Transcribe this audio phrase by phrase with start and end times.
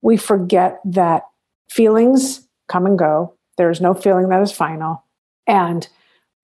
[0.00, 1.24] we forget that
[1.68, 3.34] feelings come and go.
[3.56, 5.02] There is no feeling that is final.
[5.48, 5.88] And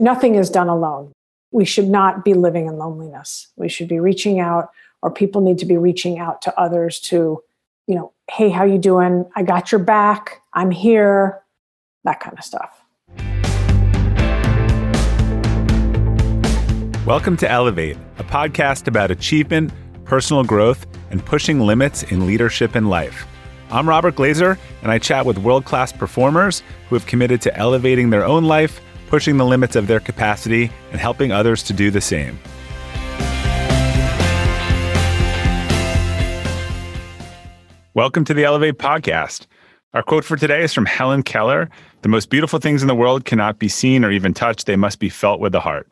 [0.01, 1.13] nothing is done alone.
[1.53, 3.47] We should not be living in loneliness.
[3.55, 4.71] We should be reaching out,
[5.03, 7.45] or people need to be reaching out to others to,
[7.87, 9.25] you know, hey, how you doing?
[9.37, 10.43] I got your back.
[10.53, 11.41] I'm here.
[12.03, 12.81] That kind of stuff.
[17.07, 19.71] Welcome to Elevate, a podcast about achievement,
[20.05, 23.29] personal growth, and pushing limits in leadership and life.
[23.75, 28.11] I'm Robert Glazer, and I chat with world class performers who have committed to elevating
[28.11, 32.01] their own life, pushing the limits of their capacity, and helping others to do the
[32.01, 32.39] same.
[37.95, 39.47] Welcome to the Elevate podcast.
[39.93, 41.69] Our quote for today is from Helen Keller
[42.03, 45.01] The most beautiful things in the world cannot be seen or even touched, they must
[45.01, 45.89] be felt with the heart.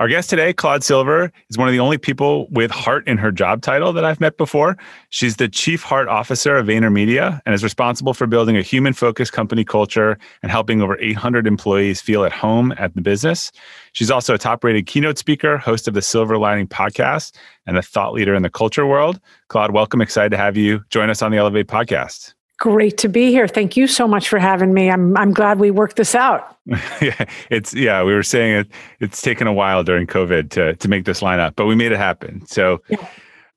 [0.00, 3.30] Our guest today, Claude Silver, is one of the only people with heart in her
[3.30, 4.78] job title that I've met before.
[5.10, 9.34] She's the Chief Heart Officer of VaynerMedia and is responsible for building a human focused
[9.34, 13.52] company culture and helping over 800 employees feel at home at the business.
[13.92, 17.82] She's also a top rated keynote speaker, host of the Silver Lining podcast, and a
[17.82, 19.20] thought leader in the culture world.
[19.48, 20.00] Claude, welcome.
[20.00, 22.32] Excited to have you join us on the Elevate podcast.
[22.60, 23.48] Great to be here.
[23.48, 24.90] Thank you so much for having me.
[24.90, 26.58] I'm I'm glad we worked this out.
[27.00, 28.02] yeah, it's yeah.
[28.02, 28.68] We were saying it.
[29.00, 31.90] It's taken a while during COVID to to make this line up, but we made
[31.90, 32.46] it happen.
[32.46, 32.82] So.
[32.88, 33.04] Yeah.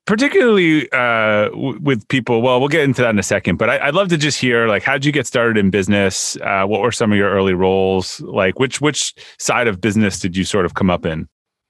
[0.06, 3.56] Particularly uh, w- with people, well, we'll get into that in a second.
[3.56, 6.36] But I, would love to just hear, like, how did you get started in business?
[6.42, 8.20] Uh, what were some of your early roles?
[8.20, 11.26] Like, which which side of business did you sort of come up in?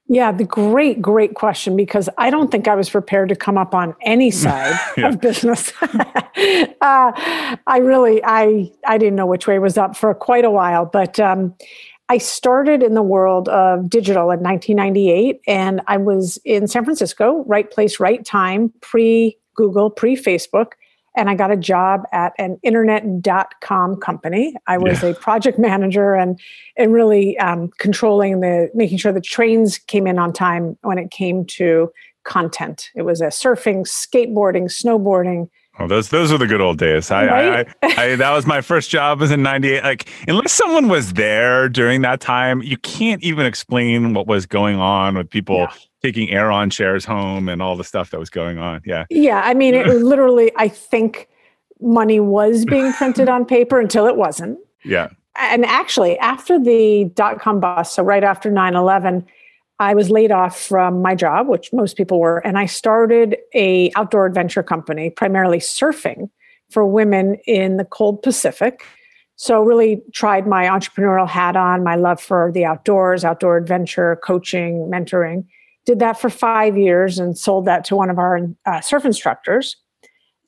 [0.07, 3.73] Yeah, the great, great question because I don't think I was prepared to come up
[3.73, 5.09] on any side yeah.
[5.09, 5.73] of business.
[5.81, 5.91] uh,
[6.81, 11.19] I really, I, I didn't know which way was up for quite a while, but
[11.19, 11.55] um,
[12.07, 17.43] I started in the world of digital in 1998, and I was in San Francisco,
[17.47, 20.73] right place, right time, pre Google, pre Facebook,
[21.15, 24.55] and I got a job at an internet.com company.
[24.67, 25.09] I was yeah.
[25.09, 26.39] a project manager and
[26.77, 31.11] and really um, controlling the making sure the trains came in on time when it
[31.11, 31.91] came to
[32.23, 32.89] content.
[32.95, 35.49] It was a surfing, skateboarding, snowboarding.
[35.77, 37.11] Oh, those those were the good old days.
[37.11, 37.67] I, right?
[37.83, 39.83] I, I, I, that was my first job was in '98.
[39.83, 44.77] Like, unless someone was there during that time, you can't even explain what was going
[44.77, 45.73] on with people yeah
[46.05, 48.79] taking Aeron shares home and all the stuff that was going on.
[48.85, 49.05] Yeah.
[49.09, 49.41] Yeah.
[49.43, 51.27] I mean, it literally, I think
[51.81, 54.59] money was being printed on paper until it wasn't.
[54.83, 55.09] Yeah.
[55.35, 59.25] And actually, after the dot com bust, so right after 9 11,
[59.79, 63.91] I was laid off from my job, which most people were, and I started a
[63.95, 66.29] outdoor adventure company, primarily surfing
[66.69, 68.85] for women in the cold Pacific.
[69.37, 74.89] So really tried my entrepreneurial hat on, my love for the outdoors, outdoor adventure, coaching,
[74.89, 75.45] mentoring
[75.85, 79.77] did that for five years and sold that to one of our uh, surf instructors.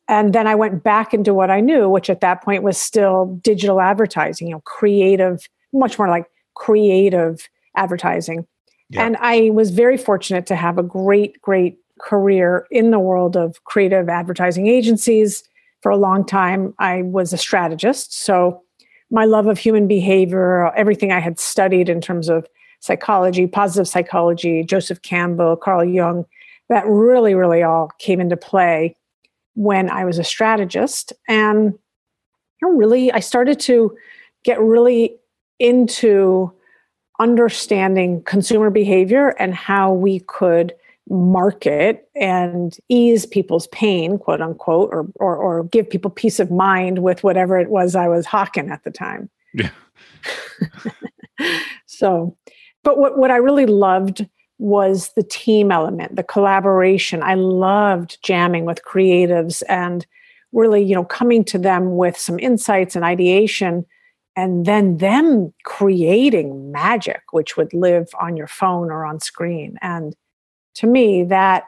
[0.08, 3.40] And then I went back into what I knew, which at that point was still
[3.44, 6.26] digital advertising, you know, creative, much more like
[6.56, 8.48] creative advertising.
[8.90, 9.06] Yeah.
[9.06, 13.64] And I was very fortunate to have a great, great career in the world of
[13.66, 15.44] creative advertising agencies.
[15.82, 18.18] For a long time, I was a strategist.
[18.18, 18.64] So
[19.12, 22.48] my love of human behavior, everything I had studied in terms of
[22.80, 26.26] psychology, positive psychology, Joseph Campbell, Carl Jung,
[26.70, 28.96] that really, really all came into play
[29.56, 31.14] when I was a strategist.
[31.28, 31.74] And
[32.62, 33.96] you know, really, I started to
[34.44, 35.18] get really
[35.60, 36.54] into
[37.20, 40.74] understanding consumer behavior and how we could
[41.10, 47.00] market and ease people's pain, quote unquote, or, or, or give people peace of mind
[47.00, 49.30] with whatever it was I was hawking at the time.
[49.54, 49.70] Yeah.
[51.86, 52.38] so
[52.88, 54.26] but what, what I really loved
[54.60, 57.22] was the team element, the collaboration.
[57.22, 60.08] I loved jamming with creatives and
[60.54, 63.86] really, you know, coming to them with some insights and ideation
[64.38, 69.78] and then them creating magic which would live on your phone or on screen.
[69.82, 70.16] And
[70.76, 71.66] to me that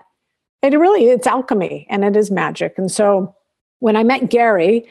[0.61, 2.75] it really it's alchemy and it is magic.
[2.77, 3.35] And so
[3.79, 4.87] when I met Gary,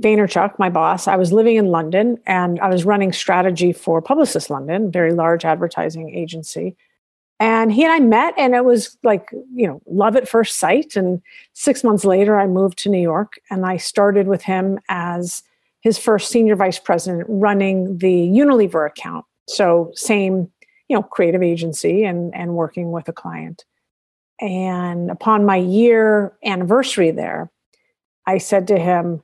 [0.00, 4.50] Vaynerchuk, my boss, I was living in London and I was running strategy for Publicis
[4.50, 6.76] London, very large advertising agency.
[7.40, 10.96] And he and I met, and it was like, you know, love at first sight.
[10.96, 15.42] And six months later, I moved to New York and I started with him as
[15.80, 19.24] his first senior vice president running the Unilever account.
[19.48, 20.50] So, same,
[20.88, 23.64] you know, creative agency and, and working with a client.
[24.40, 27.50] And upon my year anniversary there,
[28.26, 29.22] I said to him,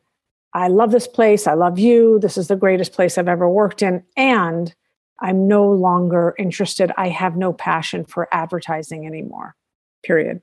[0.54, 1.46] I love this place.
[1.46, 2.20] I love you.
[2.20, 4.04] This is the greatest place I've ever worked in.
[4.16, 4.72] And
[5.20, 6.92] I'm no longer interested.
[6.96, 9.56] I have no passion for advertising anymore,
[10.04, 10.40] period.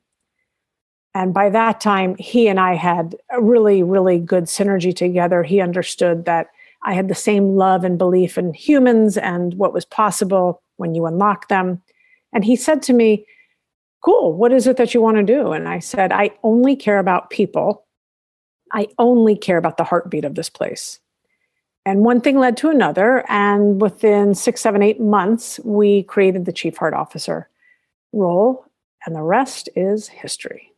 [1.13, 5.44] And by that time, he and I had a really, really good synergy together.
[5.44, 6.48] He understood that
[6.84, 11.06] I had the same love and belief in humans and what was possible when you
[11.06, 11.81] unlock them.
[12.34, 13.25] And he said to me,
[14.04, 15.52] Cool, what is it that you want to do?
[15.52, 17.86] And I said, I only care about people.
[18.71, 21.00] I only care about the heartbeat of this place.
[21.85, 23.25] And one thing led to another.
[23.27, 27.50] And within six, seven, eight months, we created the chief heart officer
[28.13, 28.65] role.
[29.06, 30.71] And the rest is history.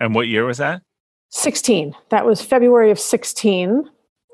[0.00, 0.82] And what year was that?
[1.30, 1.94] 16.
[2.10, 3.88] That was February of 16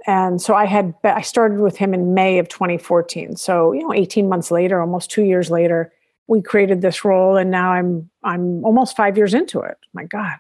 [0.06, 3.37] and so I had I started with him in May of 2014.
[3.37, 5.93] So you know, 18 months later, almost two years later,
[6.26, 9.78] we created this role, and now I'm I'm almost five years into it.
[9.93, 10.37] My God.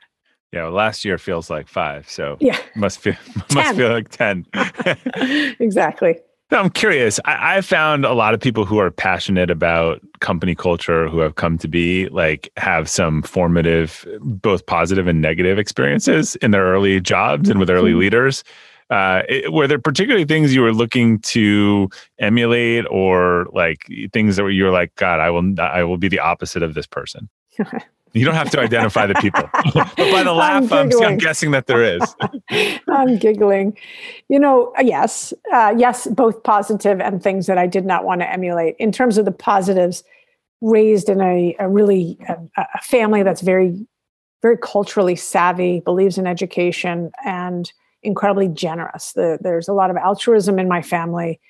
[0.54, 3.16] Yeah, well, last year feels like five, so yeah, must feel
[3.54, 4.46] must feel like ten.
[5.58, 6.20] exactly.
[6.50, 7.18] I'm curious.
[7.24, 11.34] I, I found a lot of people who are passionate about company culture, who have
[11.34, 17.00] come to be like have some formative, both positive and negative experiences in their early
[17.00, 18.00] jobs and with early mm-hmm.
[18.00, 18.44] leaders
[18.90, 24.42] uh, it, were there particularly things you were looking to emulate or like things that
[24.42, 27.28] were, you were like god i will i will be the opposite of this person
[28.14, 29.48] you don't have to identify the people.
[29.74, 32.16] But by the laugh I'm, I'm, I'm, guessing that there is.
[32.88, 33.76] I'm giggling.
[34.28, 38.20] You know uh, yes uh, yes both positive and things that i did not want
[38.20, 38.76] to emulate.
[38.78, 40.04] In terms of the positives
[40.60, 43.86] raised in a, a really a, a family that's very
[44.42, 47.72] very culturally savvy believes in education and
[48.02, 49.12] incredibly generous.
[49.12, 51.40] The, there's a lot of altruism in my family.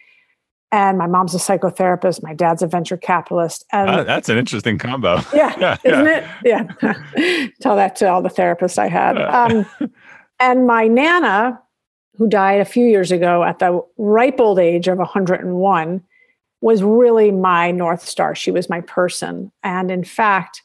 [0.74, 2.20] And my mom's a psychotherapist.
[2.20, 3.64] My dad's a venture capitalist.
[3.70, 5.20] And uh, that's an interesting combo.
[5.32, 6.66] Yeah, yeah isn't yeah.
[6.82, 7.06] it?
[7.22, 7.48] Yeah.
[7.60, 9.16] Tell that to all the therapists I had.
[9.16, 9.66] Um,
[10.40, 11.62] and my nana,
[12.16, 16.02] who died a few years ago at the ripe old age of 101,
[16.60, 18.34] was really my North Star.
[18.34, 19.52] She was my person.
[19.62, 20.60] And in fact,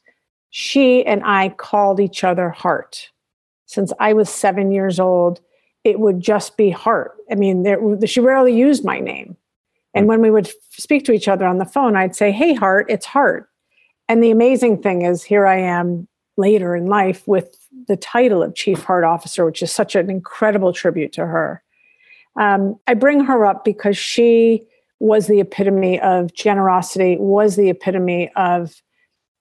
[0.49, 3.11] she and I called each other heart.
[3.67, 5.39] Since I was seven years old,
[5.83, 7.15] it would just be Heart.
[7.31, 9.37] I mean, there, she rarely used my name.
[9.93, 12.87] And when we would speak to each other on the phone, I'd say, Hey, Heart,
[12.89, 13.49] it's Heart.
[14.07, 16.07] And the amazing thing is, here I am
[16.37, 17.55] later in life with
[17.87, 21.63] the title of Chief Heart Officer, which is such an incredible tribute to her.
[22.39, 24.63] Um, I bring her up because she
[24.99, 28.81] was the epitome of generosity, was the epitome of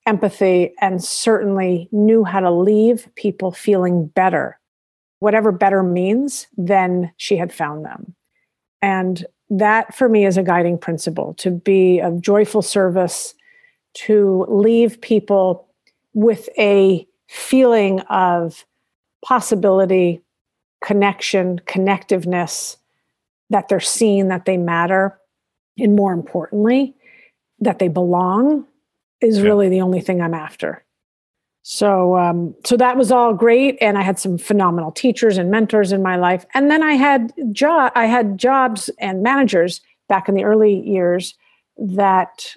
[0.05, 4.59] empathy, and certainly knew how to leave people feeling better
[5.19, 8.15] whatever better means, then she had found them.
[8.81, 13.33] And that for me is a guiding principle to be of joyful service,
[13.93, 15.67] to leave people
[16.13, 18.65] with a feeling of
[19.25, 20.21] possibility,
[20.83, 22.77] connection, connectiveness,
[23.49, 25.19] that they're seen, that they matter,
[25.77, 26.93] and more importantly,
[27.59, 28.65] that they belong
[29.21, 29.43] is yeah.
[29.43, 30.83] really the only thing I'm after.
[31.71, 35.91] So, um, so that was all great, and I had some phenomenal teachers and mentors
[35.91, 36.43] in my life.
[36.55, 41.35] And then I had job, I had jobs and managers back in the early years
[41.77, 42.55] that,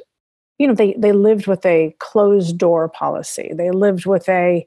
[0.57, 3.51] you know, they they lived with a closed door policy.
[3.55, 4.67] They lived with a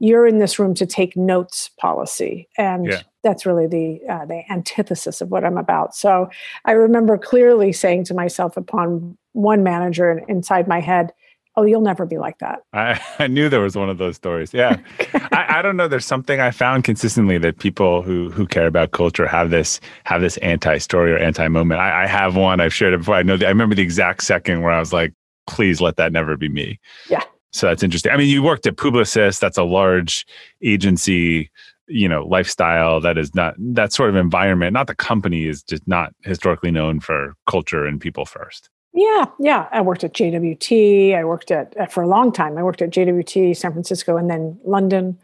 [0.00, 3.02] "you're in this room to take notes" policy, and yeah.
[3.22, 5.94] that's really the uh, the antithesis of what I'm about.
[5.94, 6.28] So,
[6.64, 11.12] I remember clearly saying to myself upon one manager inside my head
[11.56, 12.60] oh you'll never be like that.
[12.72, 14.52] I, I knew there was one of those stories.
[14.52, 14.78] Yeah.
[15.32, 15.88] I, I, don't know.
[15.88, 20.20] There's something i found consistently that people who who care about culture have this have
[20.20, 22.60] this anti story or anti moment I, I, have one.
[22.60, 23.14] I've shared it before.
[23.14, 25.12] I know the, i remember the exact second where i was like
[25.46, 26.80] please let that never be me.
[27.08, 27.22] Yeah.
[27.52, 28.12] So that's interesting.
[28.12, 29.40] I mean you worked at publicis.
[29.40, 30.26] That's a large
[30.62, 31.50] agency
[31.88, 35.86] you know lifestyle that is not that sort of environment not the company is just
[35.86, 39.68] not historically known for culture and people first yeah, yeah.
[39.72, 41.14] I worked at JWT.
[41.14, 42.56] I worked at uh, for a long time.
[42.56, 45.18] I worked at JWT, San Francisco, and then London.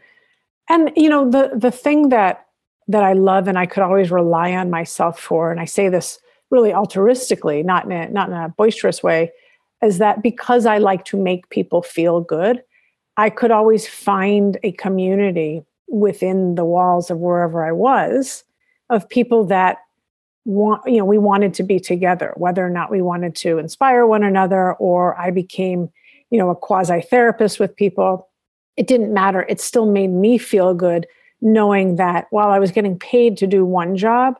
[0.69, 2.45] And you know, the the thing that
[2.87, 6.19] that I love and I could always rely on myself for, and I say this
[6.51, 9.31] really altruistically, not in a, not in a boisterous way,
[9.81, 12.61] is that because I like to make people feel good,
[13.17, 18.43] I could always find a community within the walls of wherever I was
[18.91, 19.79] of people that
[20.45, 24.05] want you know we wanted to be together whether or not we wanted to inspire
[24.05, 25.89] one another or i became
[26.33, 28.27] you know a quasi therapist with people.
[28.75, 29.43] It didn't matter.
[29.47, 31.05] It still made me feel good
[31.43, 34.39] knowing that while i was getting paid to do one job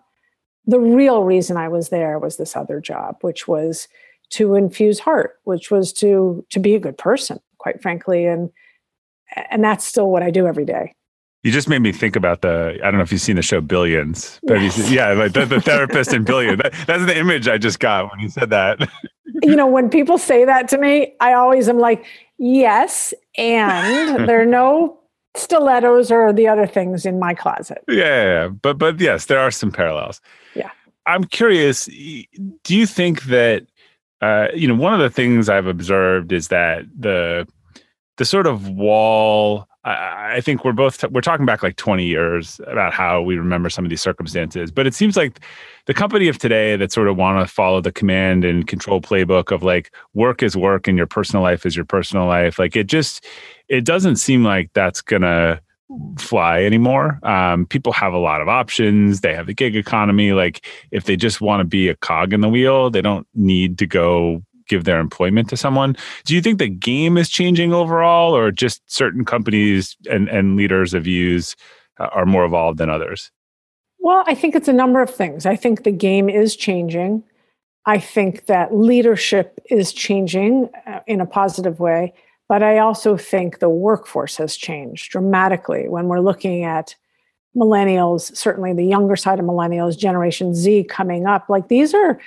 [0.65, 3.89] the real reason i was there was this other job which was
[4.29, 8.49] to infuse heart which was to to be a good person quite frankly and
[9.51, 10.95] and that's still what i do every day
[11.43, 12.79] you just made me think about the.
[12.81, 14.89] I don't know if you've seen the show Billions, but yes.
[14.89, 16.61] yeah, like the, the therapist in Billions.
[16.61, 18.89] That, that's the image I just got when you said that.
[19.41, 22.05] You know, when people say that to me, I always am like,
[22.37, 24.99] yes, and there are no
[25.35, 27.83] stilettos or the other things in my closet.
[27.89, 28.47] Yeah, yeah, yeah.
[28.49, 30.21] but but yes, there are some parallels.
[30.55, 30.69] Yeah.
[31.07, 31.85] I'm curious.
[31.87, 33.65] Do you think that
[34.21, 37.47] uh, you know one of the things I've observed is that the
[38.17, 42.61] the sort of wall I, think we're both t- we're talking back like 20 years
[42.67, 45.41] about how we remember some of these circumstances but it seems like
[45.85, 49.51] the company of today that sort of want to follow the command and control playbook
[49.51, 52.87] of like work is work and your personal life is your personal life like it
[52.87, 53.25] just
[53.67, 55.61] it doesn't seem like that's gonna
[56.17, 57.19] fly anymore.
[57.23, 59.21] Um, people have a lot of options.
[59.21, 60.33] They have the gig economy.
[60.33, 63.77] Like if they just want to be a cog in the wheel, they don't need
[63.79, 65.95] to go give their employment to someone.
[66.25, 70.93] Do you think the game is changing overall, or just certain companies and, and leaders
[70.93, 71.55] of views
[71.99, 73.31] uh, are more evolved than others?
[73.99, 75.45] Well, I think it's a number of things.
[75.45, 77.23] I think the game is changing.
[77.85, 82.13] I think that leadership is changing uh, in a positive way.
[82.49, 86.95] But I also think the workforce has changed dramatically when we're looking at
[87.55, 91.49] millennials, certainly the younger side of millennials, Generation Z coming up.
[91.49, 92.19] Like these are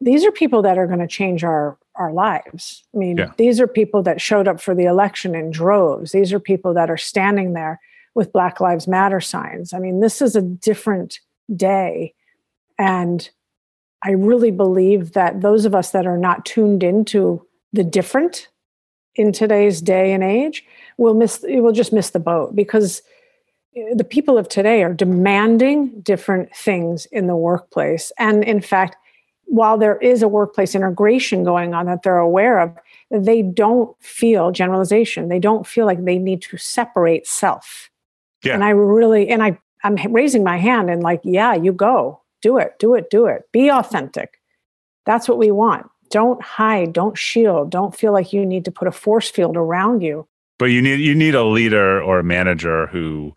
[0.00, 2.84] these are people that are going to change our our lives.
[2.94, 3.32] I mean, yeah.
[3.36, 6.12] these are people that showed up for the election in droves.
[6.12, 7.78] These are people that are standing there
[8.14, 9.74] with Black Lives Matter signs.
[9.74, 11.20] I mean, this is a different
[11.54, 12.14] day.
[12.78, 13.28] And
[14.02, 18.48] I really believe that those of us that are not tuned into the different
[19.14, 20.64] in today's day and age
[20.96, 23.02] will miss will just miss the boat because
[23.76, 28.96] eh, the people of today are demanding different things in the workplace and in fact
[29.50, 32.72] while there is a workplace integration going on that they're aware of,
[33.10, 35.28] they don't feel generalization.
[35.28, 37.90] They don't feel like they need to separate self.
[38.44, 38.54] Yeah.
[38.54, 42.58] And I really, and I, I'm raising my hand and like, yeah, you go, do
[42.58, 43.42] it, do it, do it.
[43.52, 44.40] Be authentic.
[45.04, 45.90] That's what we want.
[46.10, 50.00] Don't hide, don't shield, don't feel like you need to put a force field around
[50.00, 50.28] you.
[50.60, 53.34] But you need you need a leader or a manager who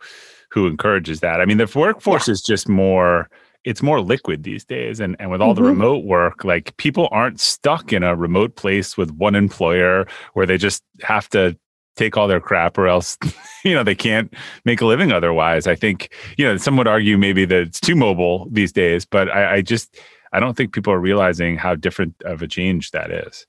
[0.52, 1.42] who encourages that.
[1.42, 2.34] I mean, the workforce yeah.
[2.34, 3.30] is just more
[3.66, 5.64] it's more liquid these days and, and with all mm-hmm.
[5.64, 10.46] the remote work like people aren't stuck in a remote place with one employer where
[10.46, 11.58] they just have to
[11.96, 13.18] take all their crap or else
[13.64, 14.34] you know they can't
[14.66, 17.96] make a living otherwise i think you know some would argue maybe that it's too
[17.96, 20.00] mobile these days but i, I just
[20.32, 23.46] i don't think people are realizing how different of a change that is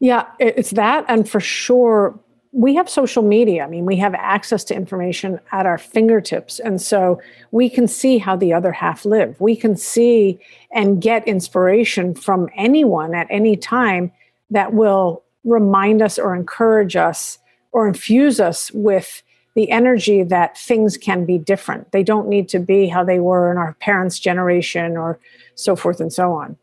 [0.00, 2.18] yeah it's that and for sure
[2.56, 3.62] we have social media.
[3.64, 6.58] I mean, we have access to information at our fingertips.
[6.58, 7.20] And so
[7.50, 9.38] we can see how the other half live.
[9.38, 10.40] We can see
[10.72, 14.10] and get inspiration from anyone at any time
[14.48, 17.38] that will remind us or encourage us
[17.72, 19.22] or infuse us with
[19.54, 21.92] the energy that things can be different.
[21.92, 25.18] They don't need to be how they were in our parents' generation or
[25.56, 26.56] so forth and so on.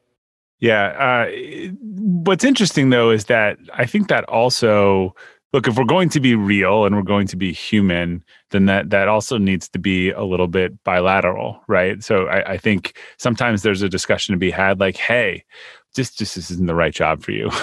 [0.60, 0.86] Yeah.
[0.98, 5.14] Uh, what's interesting, though, is that I think that also
[5.54, 8.90] look if we're going to be real and we're going to be human then that
[8.90, 12.04] that also needs to be a little bit bilateral right?
[12.04, 15.44] So i, I think sometimes there's a discussion to be had like hey
[15.96, 17.50] just this isn't the right job for you.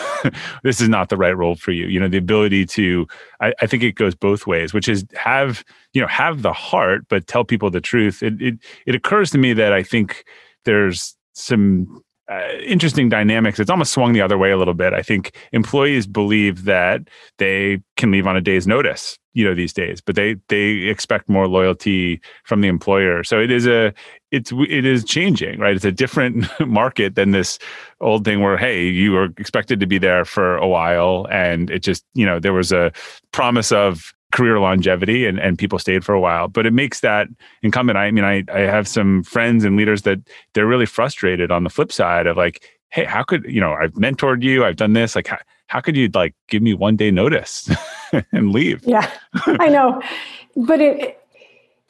[0.62, 1.86] This is not the right role for you.
[1.86, 3.06] You know the ability to
[3.40, 7.06] I, I, think it goes both ways which is have you know have the heart
[7.08, 8.22] but tell people the truth.
[8.22, 10.24] It it, it occurs to me that i think
[10.64, 13.58] there's some uh, interesting dynamics.
[13.58, 14.92] It's almost swung the other way a little bit.
[14.92, 17.02] I think employees believe that
[17.38, 21.28] they can leave on a day's notice, you know, these days, but they they expect
[21.28, 23.24] more loyalty from the employer.
[23.24, 23.92] So it is a
[24.30, 25.74] it's it is changing, right?
[25.74, 27.58] It's a different market than this
[28.00, 31.80] old thing where hey, you were expected to be there for a while, and it
[31.80, 32.92] just you know there was a
[33.32, 36.48] promise of career longevity and, and people stayed for a while.
[36.48, 37.28] But it makes that
[37.62, 37.98] incumbent.
[37.98, 40.18] I mean, I, I have some friends and leaders that
[40.54, 43.92] they're really frustrated on the flip side of like, hey, how could, you know, I've
[43.94, 45.14] mentored you, I've done this.
[45.14, 47.70] Like, how, how could you like give me one day notice
[48.32, 48.82] and leave?
[48.84, 49.10] Yeah,
[49.46, 50.02] I know.
[50.56, 51.20] But it,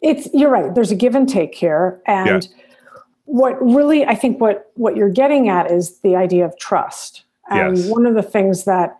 [0.02, 0.74] it's, you're right.
[0.74, 2.00] There's a give and take here.
[2.06, 3.00] And yeah.
[3.24, 7.24] what really, I think what, what you're getting at is the idea of trust.
[7.50, 7.88] And yes.
[7.88, 8.99] one of the things that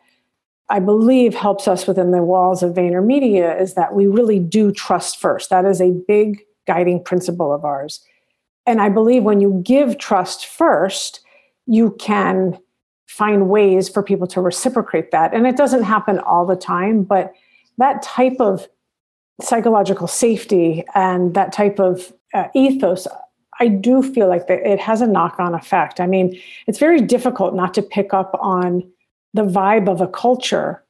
[0.70, 5.18] I believe helps us within the walls of VaynerMedia is that we really do trust
[5.18, 5.50] first.
[5.50, 8.00] That is a big guiding principle of ours.
[8.66, 11.20] And I believe when you give trust first,
[11.66, 12.58] you can
[13.08, 15.34] find ways for people to reciprocate that.
[15.34, 17.32] And it doesn't happen all the time, but
[17.78, 18.68] that type of
[19.42, 23.08] psychological safety and that type of uh, ethos
[23.60, 26.00] I do feel like it has a knock on effect.
[26.00, 28.90] I mean, it's very difficult not to pick up on
[29.34, 30.82] the vibe of a culture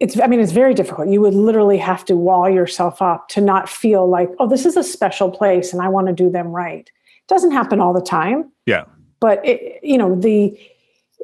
[0.00, 1.08] it's i mean it's very difficult.
[1.08, 4.76] You would literally have to wall yourself up to not feel like oh this is
[4.76, 6.86] a special place and i want to do them right.
[6.86, 8.52] It doesn't happen all the time.
[8.66, 8.84] Yeah.
[9.20, 10.58] But it, you know the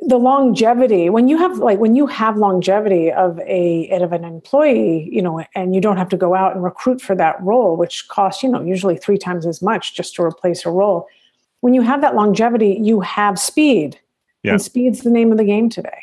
[0.05, 5.09] the longevity when you have like when you have longevity of a of an employee
[5.13, 8.09] you know and you don't have to go out and recruit for that role which
[8.09, 11.07] costs you know usually three times as much just to replace a role
[11.61, 14.01] when you have that longevity you have speed.
[14.43, 14.53] Yeah.
[14.53, 16.03] and speed's the name of the game today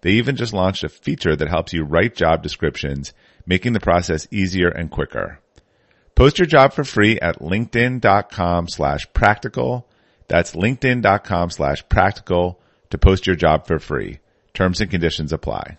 [0.00, 3.12] They even just launched a feature that helps you write job descriptions,
[3.46, 5.40] making the process easier and quicker.
[6.14, 9.88] Post your job for free at linkedin.com slash practical.
[10.26, 14.18] That's linkedin.com slash practical to post your job for free.
[14.54, 15.78] Terms and conditions apply.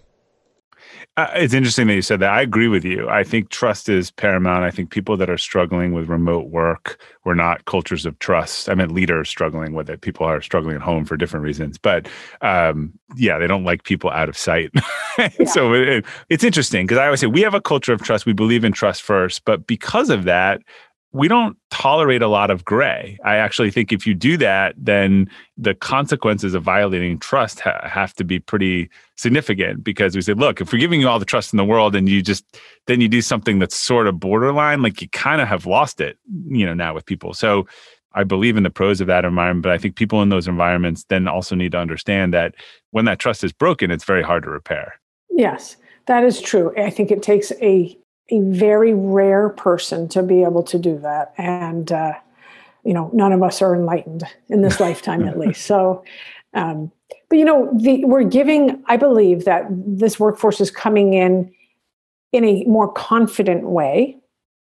[1.17, 2.31] Uh, it's interesting that you said that.
[2.31, 3.09] I agree with you.
[3.09, 4.63] I think trust is paramount.
[4.63, 8.69] I think people that are struggling with remote work, we're not cultures of trust.
[8.69, 10.01] I mean, leaders struggling with it.
[10.01, 11.77] People are struggling at home for different reasons.
[11.77, 12.07] But
[12.41, 14.71] um, yeah, they don't like people out of sight.
[15.17, 15.29] yeah.
[15.45, 18.25] So it, it's interesting because I always say we have a culture of trust.
[18.25, 19.43] We believe in trust first.
[19.45, 20.61] But because of that,
[21.11, 23.17] we don't tolerate a lot of gray.
[23.25, 28.13] I actually think if you do that, then the consequences of violating trust ha- have
[28.15, 31.51] to be pretty significant because we say, look, if we're giving you all the trust
[31.51, 32.45] in the world and you just
[32.85, 36.17] then you do something that's sort of borderline, like you kind of have lost it,
[36.47, 37.33] you know, now with people.
[37.33, 37.65] So
[38.13, 41.05] I believe in the pros of that environment, but I think people in those environments
[41.09, 42.55] then also need to understand that
[42.91, 44.99] when that trust is broken, it's very hard to repair.
[45.31, 46.73] Yes, that is true.
[46.77, 47.97] I think it takes a
[48.31, 51.33] a very rare person to be able to do that.
[51.37, 52.13] And, uh,
[52.83, 55.65] you know, none of us are enlightened in this lifetime, at least.
[55.65, 56.03] So,
[56.53, 56.91] um,
[57.29, 61.51] but you know, the, we're giving, I believe that this workforce is coming in
[62.31, 64.17] in a more confident way.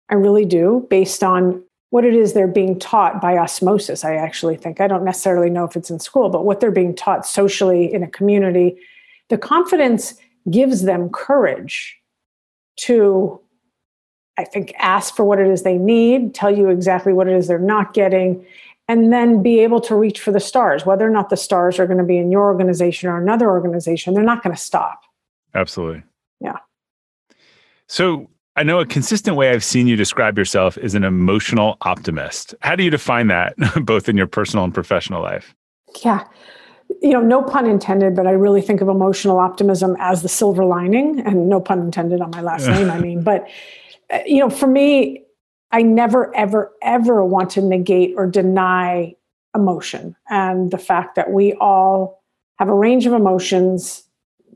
[0.09, 4.03] I really do, based on what it is they're being taught by osmosis.
[4.03, 6.95] I actually think, I don't necessarily know if it's in school, but what they're being
[6.95, 8.79] taught socially in a community,
[9.29, 10.15] the confidence
[10.51, 12.01] gives them courage
[12.77, 13.39] to
[14.39, 17.49] I think, ask for what it is they need, tell you exactly what it is
[17.49, 18.45] they're not getting,
[18.89, 20.87] and then be able to reach for the stars.
[20.87, 24.15] Whether or not the stars are going to be in your organization or another organization,
[24.15, 25.03] they're not going to stop.
[25.55, 26.03] Absolutely.
[26.41, 26.59] Yeah.
[27.89, 32.55] So I know a consistent way I've seen you describe yourself is an emotional optimist.
[32.61, 35.55] How do you define that, both in your personal and professional life?
[36.05, 36.27] Yeah.
[37.01, 40.65] You know, no pun intended, but I really think of emotional optimism as the silver
[40.65, 43.49] lining, and no pun intended on my last name, I mean, but
[44.27, 45.25] you know, for me,
[45.71, 49.15] I never, ever, ever want to negate or deny
[49.55, 52.23] emotion and the fact that we all
[52.59, 54.05] have a range of emotions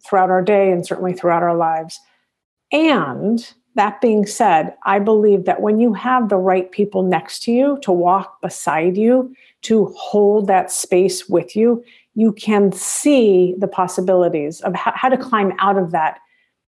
[0.04, 1.98] throughout our day and certainly throughout our lives.
[2.72, 7.52] And that being said, I believe that when you have the right people next to
[7.52, 13.68] you to walk beside you, to hold that space with you, you can see the
[13.68, 16.18] possibilities of how, how to climb out of that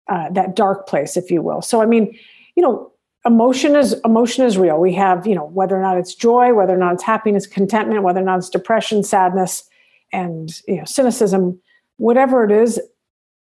[0.08, 1.63] uh, that dark place, if you will.
[1.63, 2.15] So, I mean,
[2.56, 2.91] you know,
[3.26, 4.80] emotion is emotion is real.
[4.80, 8.04] We have, you know, whether or not it's joy, whether or not it's happiness, contentment,
[8.04, 9.68] whether or not it's depression, sadness,
[10.12, 11.60] and you know, cynicism,
[11.98, 12.80] whatever it is,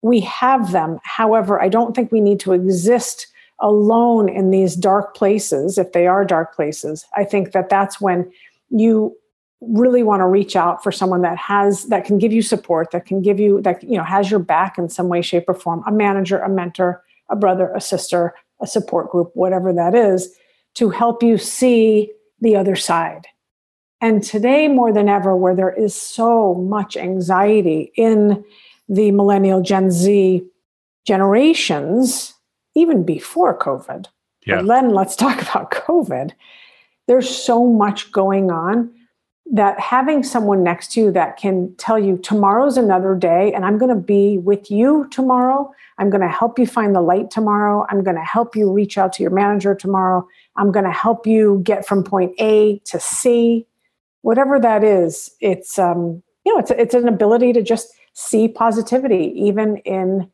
[0.02, 0.98] we have them.
[1.04, 3.26] However, I don't think we need to exist
[3.60, 8.30] alone in these dark places, if they are dark places, I think that that's when
[8.70, 9.16] you
[9.60, 13.04] really want to reach out for someone that has that can give you support that
[13.06, 15.82] can give you that you know has your back in some way shape or form
[15.84, 20.34] a manager a mentor a brother a sister a support group whatever that is
[20.74, 23.26] to help you see the other side
[24.00, 28.44] and today more than ever where there is so much anxiety in
[28.88, 30.44] the millennial gen z
[31.06, 32.34] generations
[32.74, 34.06] even before covid
[34.46, 34.56] yeah.
[34.56, 36.32] but then let's talk about covid
[37.06, 38.92] there's so much going on
[39.52, 43.78] that having someone next to you that can tell you tomorrow's another day and I'm
[43.78, 45.72] going to be with you tomorrow.
[45.96, 47.86] I'm going to help you find the light tomorrow.
[47.88, 50.26] I'm going to help you reach out to your manager tomorrow.
[50.56, 53.66] I'm going to help you get from point A to C.
[54.22, 59.32] Whatever that is, it's um, you know, it's it's an ability to just see positivity
[59.36, 60.30] even in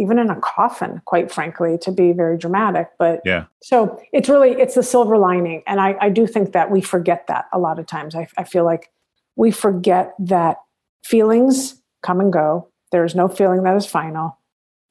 [0.00, 2.88] even in a coffin, quite frankly, to be very dramatic.
[2.98, 6.70] But yeah, so it's really it's the silver lining, and I, I do think that
[6.70, 8.14] we forget that a lot of times.
[8.14, 8.90] I, I feel like
[9.36, 10.56] we forget that
[11.04, 12.68] feelings come and go.
[12.92, 14.38] There is no feeling that is final,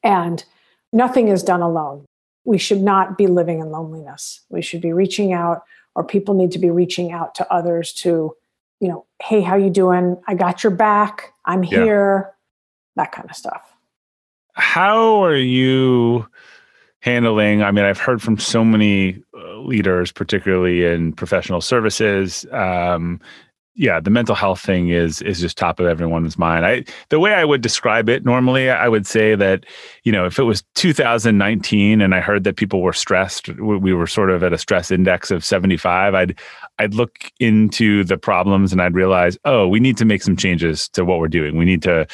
[0.04, 0.46] and
[0.94, 2.06] nothing is done alone.
[2.46, 4.42] We should not be living in loneliness.
[4.50, 5.64] We should be reaching out,
[5.96, 8.36] or people need to be reaching out to others to,
[8.80, 10.22] you know, hey, how you doing?
[10.28, 11.34] I got your back.
[11.46, 11.84] I'm yeah.
[11.84, 12.34] here.
[12.96, 13.74] That kind of stuff
[14.60, 16.28] how are you
[17.02, 17.64] handling?
[17.64, 22.46] I mean, I've heard from so many uh, leaders, particularly in professional services.
[22.52, 23.20] Um,
[23.76, 26.66] yeah, the mental health thing is is just top of everyone's mind.
[26.66, 29.66] I the way I would describe it normally, I would say that
[30.04, 34.08] you know if it was 2019 and I heard that people were stressed, we were
[34.08, 36.14] sort of at a stress index of 75.
[36.14, 36.38] I'd
[36.78, 40.90] I'd look into the problems and I'd realize, oh, we need to make some changes
[40.90, 41.56] to what we're doing.
[41.56, 42.06] We need to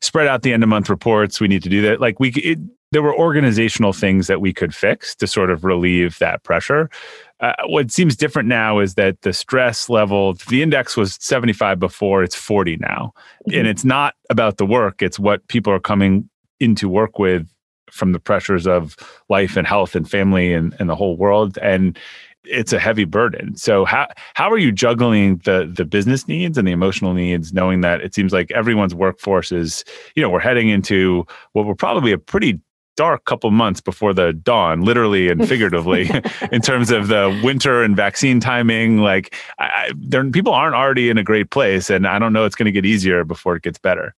[0.00, 1.40] spread out the end of month reports.
[1.40, 2.00] We need to do that.
[2.00, 2.58] Like we, it,
[2.92, 6.90] there were organizational things that we could fix to sort of relieve that pressure.
[7.38, 12.22] Uh, what seems different now is that the stress level, the index was 75 before,
[12.22, 13.12] it's 40 now.
[13.48, 13.58] Mm-hmm.
[13.58, 17.46] And it's not about the work, it's what people are coming into work with
[17.90, 18.96] from the pressures of
[19.28, 21.58] life and health and family and, and the whole world.
[21.58, 21.98] And
[22.44, 23.56] it's a heavy burden.
[23.56, 27.80] So how how are you juggling the the business needs and the emotional needs, knowing
[27.82, 32.12] that it seems like everyone's workforce is, you know, we're heading into what will probably
[32.12, 32.60] a pretty
[32.96, 36.10] dark couple months before the dawn, literally and figuratively,
[36.52, 38.98] in terms of the winter and vaccine timing.
[38.98, 42.56] Like, I, there, people aren't already in a great place, and I don't know it's
[42.56, 44.14] going to get easier before it gets better.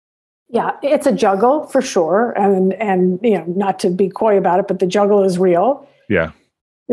[0.49, 4.59] Yeah, it's a juggle for sure, and and you know, not to be coy about
[4.59, 5.87] it, but the juggle is real.
[6.09, 6.31] Yeah,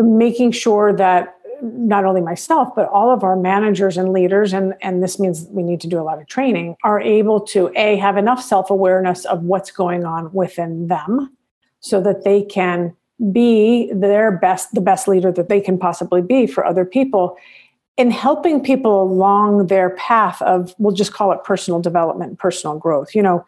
[0.05, 5.03] making sure that not only myself but all of our managers and leaders and and
[5.03, 8.17] this means we need to do a lot of training are able to a have
[8.17, 11.37] enough self-awareness of what's going on within them
[11.81, 12.95] so that they can
[13.33, 17.37] be their best the best leader that they can possibly be for other people
[17.97, 23.15] in helping people along their path of we'll just call it personal development personal growth
[23.15, 23.45] you know.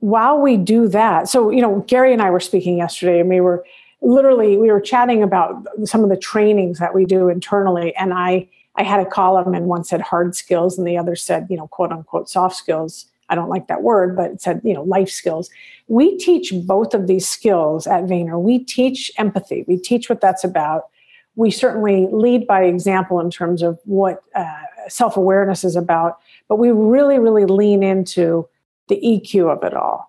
[0.00, 3.40] While we do that so you know gary and i were speaking yesterday and we
[3.40, 3.64] were
[4.00, 8.48] literally we were chatting about some of the trainings that we do internally and i
[8.76, 11.68] i had a column and one said hard skills and the other said you know
[11.68, 13.06] quote unquote soft skills.
[13.30, 15.50] I don't like that word but it said you know life skills.
[15.88, 18.40] We teach both of these skills at Vayner.
[18.40, 19.64] we teach empathy.
[19.68, 20.88] We teach what that's about.
[21.36, 26.70] We certainly lead by example in terms of what uh, self-awareness is about but we
[26.70, 28.48] really really lean into
[28.88, 30.07] the eq of it all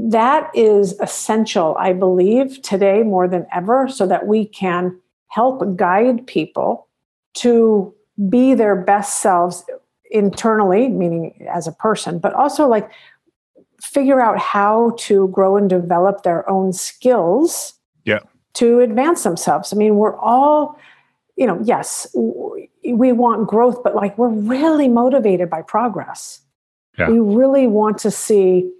[0.00, 6.26] that is essential, I believe, today more than ever, so that we can help guide
[6.26, 6.86] people
[7.34, 7.92] to
[8.28, 9.64] be their best selves
[10.10, 12.90] internally, meaning as a person, but also like
[13.82, 18.20] figure out how to grow and develop their own skills yeah.
[18.54, 19.72] to advance themselves.
[19.72, 20.78] I mean, we're all,
[21.36, 26.40] you know, yes, we want growth, but like we're really motivated by progress.
[26.98, 27.10] Yeah.
[27.10, 28.72] We really want to see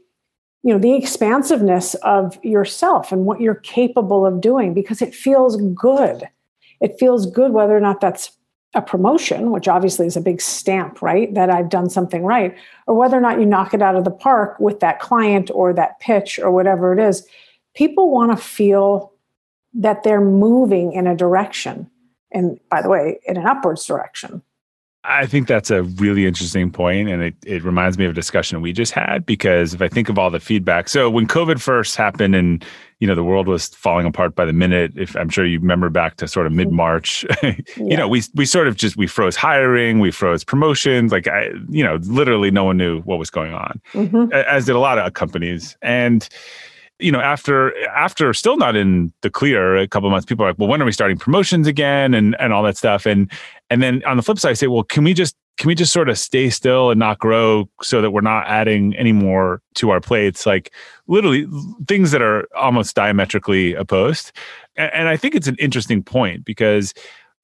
[0.62, 5.56] you know the expansiveness of yourself and what you're capable of doing because it feels
[5.74, 6.28] good.
[6.80, 8.38] It feels good whether or not that's
[8.74, 12.54] a promotion which obviously is a big stamp right that i've done something right
[12.86, 15.72] or whether or not you knock it out of the park with that client or
[15.72, 17.26] that pitch or whatever it is.
[17.74, 19.12] People want to feel
[19.72, 21.90] that they're moving in a direction
[22.32, 24.42] and by the way in an upwards direction
[25.08, 28.60] I think that's a really interesting point, and it, it reminds me of a discussion
[28.60, 31.96] we just had because if I think of all the feedback, so when COVID first
[31.96, 32.64] happened and
[33.00, 35.88] you know the world was falling apart by the minute, if I'm sure you remember
[35.88, 37.54] back to sort of mid March, yeah.
[37.76, 41.52] you know we we sort of just we froze hiring, we froze promotions, like I
[41.70, 44.30] you know literally no one knew what was going on, mm-hmm.
[44.32, 46.28] as did a lot of companies, and
[46.98, 50.58] you know, after after still not in the clear, a couple months, people are like,
[50.58, 53.30] well, when are we starting promotions again, and and all that stuff, and
[53.70, 55.92] and then on the flip side, I say, well, can we just can we just
[55.92, 59.90] sort of stay still and not grow so that we're not adding any more to
[59.90, 60.46] our plates?
[60.46, 60.72] Like
[61.06, 61.46] literally
[61.86, 64.32] things that are almost diametrically opposed,
[64.76, 66.94] and, and I think it's an interesting point because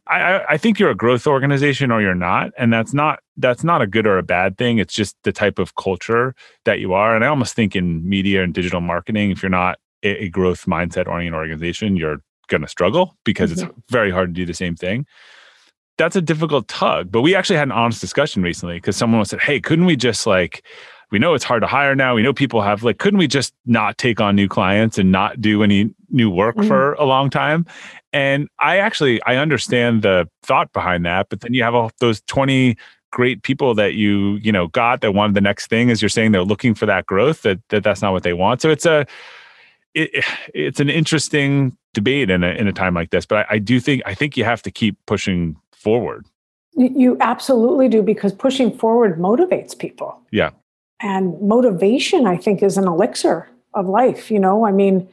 [0.06, 3.80] I, I think you're a growth organization or you're not, and that's not that's not
[3.80, 4.78] a good or a bad thing.
[4.78, 7.16] It's just the type of culture that you are.
[7.16, 11.06] And I almost think in media and digital marketing, if you're not a, growth mindset
[11.06, 13.70] oriented organization, you're going to struggle because mm-hmm.
[13.70, 15.06] it's very hard to do the same thing.
[15.96, 17.10] That's a difficult tug.
[17.10, 20.26] But we actually had an honest discussion recently because someone said, "Hey, couldn't we just
[20.26, 20.64] like?"
[21.10, 22.16] we know it's hard to hire now.
[22.16, 25.40] We know people have like, couldn't we just not take on new clients and not
[25.40, 26.66] do any new work mm-hmm.
[26.66, 27.66] for a long time?
[28.14, 32.22] And I actually I understand the thought behind that, but then you have all those
[32.28, 32.76] 20
[33.10, 36.30] great people that you, you know, got that wanted the next thing as you're saying
[36.30, 38.62] they're looking for that growth that, that that's not what they want.
[38.62, 39.04] So it's a
[39.94, 40.24] it,
[40.54, 43.80] it's an interesting debate in a in a time like this, but I, I do
[43.80, 46.24] think I think you have to keep pushing forward.
[46.76, 50.20] You absolutely do because pushing forward motivates people.
[50.30, 50.50] Yeah.
[51.00, 54.30] And motivation, I think, is an elixir of life.
[54.30, 55.08] You know, I mean,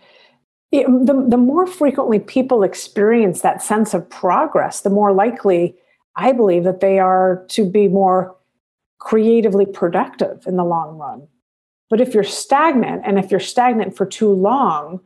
[0.71, 5.75] it, the, the more frequently people experience that sense of progress, the more likely
[6.15, 8.35] I believe that they are to be more
[8.99, 11.27] creatively productive in the long run.
[11.89, 15.01] But if you're stagnant, and if you're stagnant for too long,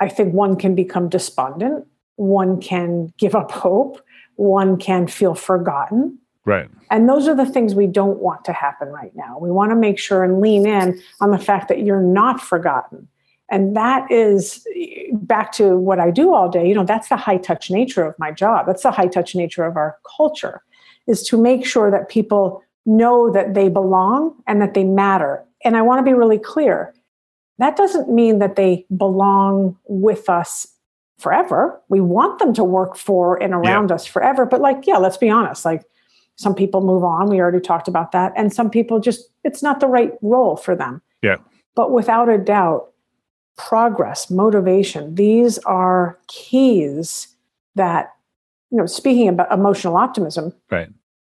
[0.00, 4.00] I think one can become despondent, one can give up hope,
[4.36, 6.18] one can feel forgotten.
[6.44, 6.68] Right.
[6.90, 9.38] And those are the things we don't want to happen right now.
[9.38, 13.08] We want to make sure and lean in on the fact that you're not forgotten.
[13.52, 14.66] And that is
[15.12, 16.66] back to what I do all day.
[16.66, 18.66] You know, that's the high touch nature of my job.
[18.66, 20.62] That's the high touch nature of our culture
[21.06, 25.44] is to make sure that people know that they belong and that they matter.
[25.64, 26.94] And I want to be really clear.
[27.58, 30.66] That doesn't mean that they belong with us
[31.18, 31.78] forever.
[31.90, 33.96] We want them to work for and around yeah.
[33.96, 34.46] us forever.
[34.46, 35.64] But like, yeah, let's be honest.
[35.64, 35.84] Like
[36.36, 37.28] some people move on.
[37.28, 38.32] We already talked about that.
[38.34, 41.02] And some people just, it's not the right role for them.
[41.22, 41.36] Yeah.
[41.74, 42.91] But without a doubt,
[43.56, 47.28] progress, motivation, these are keys
[47.74, 48.14] that,
[48.70, 50.88] you know, speaking about emotional optimism, right.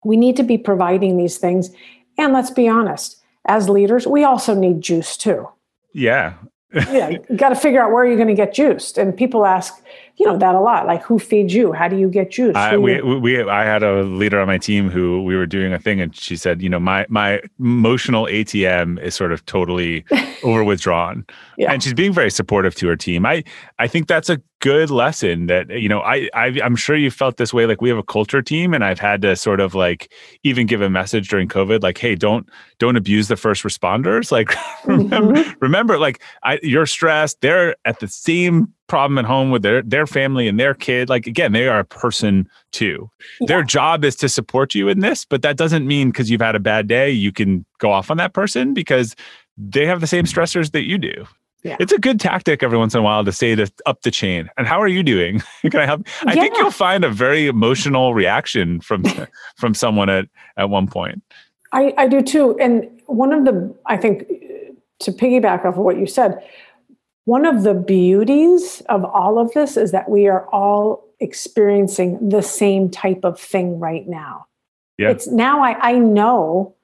[0.04, 1.70] we need to be providing these things.
[2.16, 5.48] And let's be honest, as leaders, we also need juice too.
[5.94, 6.34] Yeah.
[6.74, 8.98] yeah, you got to figure out where you're going to get juiced.
[8.98, 9.82] And people ask,
[10.18, 10.86] you know that a lot.
[10.86, 11.72] Like, who feeds you?
[11.72, 12.56] How do you get juice?
[12.56, 15.78] I, we, we, I had a leader on my team who we were doing a
[15.78, 20.04] thing, and she said, you know, my my emotional ATM is sort of totally
[20.42, 21.24] over withdrawn,
[21.56, 21.72] yeah.
[21.72, 23.24] and she's being very supportive to her team.
[23.24, 23.44] I
[23.78, 27.36] I think that's a good lesson that you know I, I i'm sure you felt
[27.36, 30.12] this way like we have a culture team and i've had to sort of like
[30.42, 34.54] even give a message during covid like hey don't don't abuse the first responders like
[34.84, 35.52] remember mm-hmm.
[35.60, 40.06] remember like I, you're stressed they're at the same problem at home with their their
[40.06, 43.08] family and their kid like again they are a person too
[43.40, 43.46] yeah.
[43.46, 46.56] their job is to support you in this but that doesn't mean because you've had
[46.56, 49.14] a bad day you can go off on that person because
[49.56, 51.26] they have the same stressors that you do
[51.64, 51.76] yeah.
[51.80, 54.48] It's a good tactic every once in a while to say to up the chain.
[54.56, 55.42] And how are you doing?
[55.62, 56.06] Can I help?
[56.24, 56.42] I yeah.
[56.42, 59.04] think you'll find a very emotional reaction from
[59.56, 61.22] from someone at at one point.
[61.72, 62.56] I, I do too.
[62.60, 64.28] And one of the I think
[65.00, 66.42] to piggyback off of what you said,
[67.28, 72.40] one of the beauties of all of this is that we are all experiencing the
[72.40, 74.46] same type of thing right now.
[74.96, 75.10] Yeah.
[75.10, 76.74] It's now I, I know,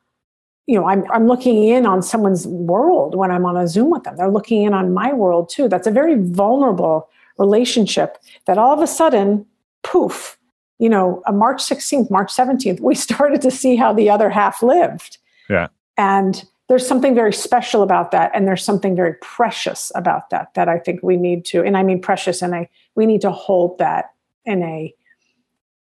[0.67, 4.03] you know, I'm, I'm looking in on someone's world when I'm on a Zoom with
[4.03, 4.19] them.
[4.19, 5.67] They're looking in on my world too.
[5.67, 9.47] That's a very vulnerable relationship that all of a sudden,
[9.83, 10.39] poof,
[10.79, 14.63] you know, a March 16th, March 17th, we started to see how the other half
[14.63, 15.17] lived.
[15.49, 15.69] Yeah.
[15.97, 20.69] And there's something very special about that and there's something very precious about that that
[20.69, 23.79] i think we need to and i mean precious and i we need to hold
[23.79, 24.13] that
[24.45, 24.95] in a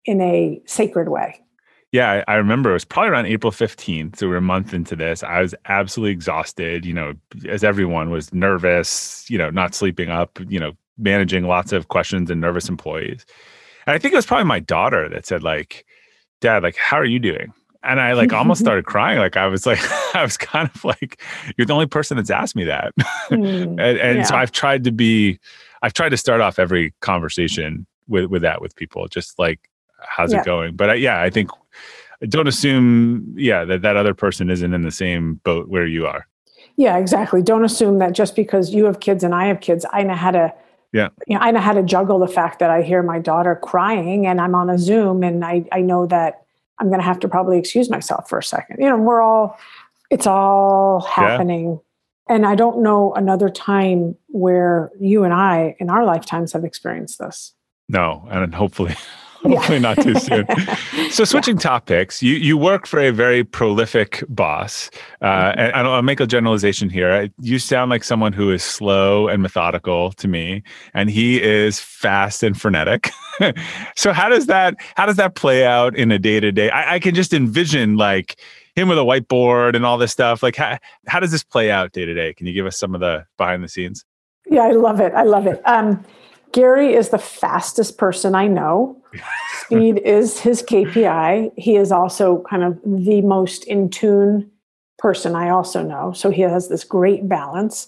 [0.05, 1.39] in a sacred way.
[1.91, 4.95] Yeah i remember it was probably around april 15th so we are a month into
[4.95, 5.23] this.
[5.23, 7.13] I was absolutely exhausted you know
[7.47, 12.31] as everyone was nervous you know not sleeping up you know managing lots of questions
[12.31, 13.25] and nervous employees.
[13.85, 15.85] And i think it was probably my daughter that said like
[16.41, 19.19] dad like how are you doing and I like almost started crying.
[19.19, 19.79] Like I was like,
[20.15, 21.21] I was kind of like,
[21.57, 22.93] you're the only person that's asked me that.
[23.29, 24.23] Mm, and, and yeah.
[24.23, 25.39] so I've tried to be,
[25.81, 30.31] I've tried to start off every conversation with with that with people, just like, how's
[30.31, 30.39] yeah.
[30.39, 30.75] it going?
[30.75, 31.49] But I, yeah, I think
[32.29, 36.27] don't assume, yeah, that that other person isn't in the same boat where you are.
[36.77, 37.41] Yeah, exactly.
[37.41, 40.31] Don't assume that just because you have kids and I have kids, I know how
[40.31, 40.53] to.
[40.93, 41.09] Yeah.
[41.27, 44.25] You know, I know how to juggle the fact that I hear my daughter crying
[44.25, 46.45] and I'm on a Zoom and I, I know that
[46.79, 48.77] I'm going to have to probably excuse myself for a second.
[48.79, 49.57] You know, we're all,
[50.09, 51.79] it's all happening.
[52.29, 52.35] Yeah.
[52.35, 57.19] And I don't know another time where you and I in our lifetimes have experienced
[57.19, 57.53] this.
[57.89, 58.95] No, and hopefully
[59.43, 60.45] Hopefully not too soon.
[61.09, 61.61] So switching yeah.
[61.61, 64.89] topics, you you work for a very prolific boss,
[65.21, 65.59] uh, mm-hmm.
[65.59, 67.29] and I'll make a generalization here.
[67.39, 72.43] You sound like someone who is slow and methodical to me, and he is fast
[72.43, 73.09] and frenetic.
[73.95, 76.69] so how does that how does that play out in a day to day?
[76.73, 78.37] I can just envision like
[78.75, 80.43] him with a whiteboard and all this stuff.
[80.43, 82.33] Like how how does this play out day to day?
[82.33, 84.03] Can you give us some of the behind the scenes?
[84.49, 85.13] Yeah, I love it.
[85.13, 85.61] I love it.
[85.65, 86.03] Um,
[86.51, 89.01] Gary is the fastest person I know.
[89.61, 91.51] Speed is his KPI.
[91.57, 94.49] He is also kind of the most in tune
[94.97, 96.13] person I also know.
[96.13, 97.87] So he has this great balance.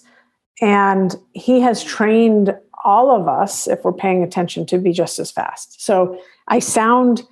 [0.60, 5.30] And he has trained all of us, if we're paying attention, to be just as
[5.30, 5.82] fast.
[5.82, 7.22] So I sound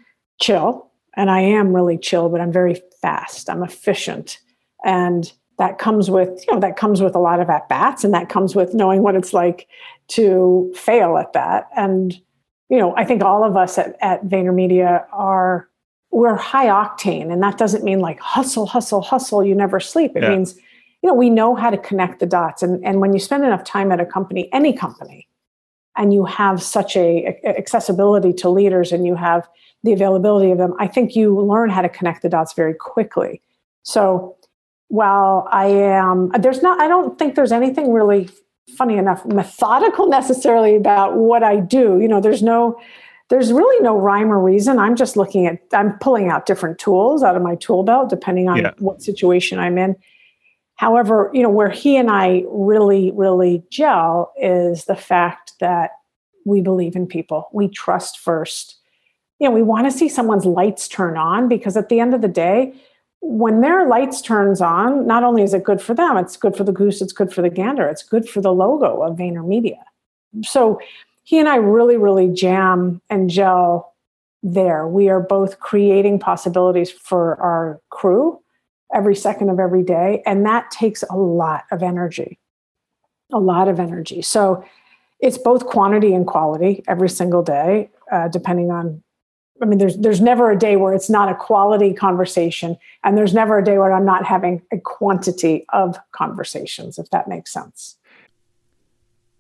[0.41, 3.51] chill, and I am really chill, but I'm very fast.
[3.51, 4.39] I'm efficient.
[4.85, 8.15] And that comes with, you know, that comes with a lot of at bats and
[8.15, 9.67] that comes with knowing what it's like
[10.09, 11.69] to fail at that.
[11.77, 12.15] And,
[12.71, 15.69] you know, I think all of us at, at VaynerMedia are,
[16.11, 17.33] we're high octane.
[17.33, 20.13] And that doesn't mean like hustle, hustle, hustle, you never sleep.
[20.17, 20.31] It yeah.
[20.31, 20.55] means,
[21.03, 22.63] you know, we know how to connect the dots.
[22.63, 25.29] And, and when you spend enough time at a company, any company,
[25.97, 29.49] and you have such a, a accessibility to leaders and you have
[29.83, 33.43] the availability of them, I think you learn how to connect the dots very quickly.
[33.83, 34.38] So
[34.89, 38.29] while I am, there's not, I don't think there's anything really
[38.77, 41.99] funny enough methodical necessarily about what I do.
[42.01, 42.81] You know, there's no
[43.31, 44.79] there's really no rhyme or reason.
[44.79, 48.49] I'm just looking at I'm pulling out different tools out of my tool belt depending
[48.49, 48.71] on yeah.
[48.79, 49.97] what situation I'm in.
[50.77, 55.91] However, you know, where he and I really really gel is the fact that
[56.47, 57.49] we believe in people.
[57.53, 58.77] We trust first.
[59.39, 62.23] You know, we want to see someone's lights turn on because at the end of
[62.23, 62.75] the day,
[63.21, 66.65] when their lights turns on, not only is it good for them, it's good for
[66.65, 69.83] the goose, it's good for the gander, it's good for the logo of VaynerMedia.
[70.45, 70.81] So
[71.25, 73.95] he and I really, really jam and gel
[74.43, 74.87] there.
[74.87, 78.41] We are both creating possibilities for our crew
[78.95, 82.39] every second of every day, and that takes a lot of energy.
[83.33, 84.23] A lot of energy.
[84.23, 84.65] So
[85.21, 89.03] it's both quantity and quality every single day, uh, depending on
[89.61, 93.35] I mean, there's there's never a day where it's not a quality conversation, and there's
[93.35, 97.97] never a day where I'm not having a quantity of conversations, if that makes sense.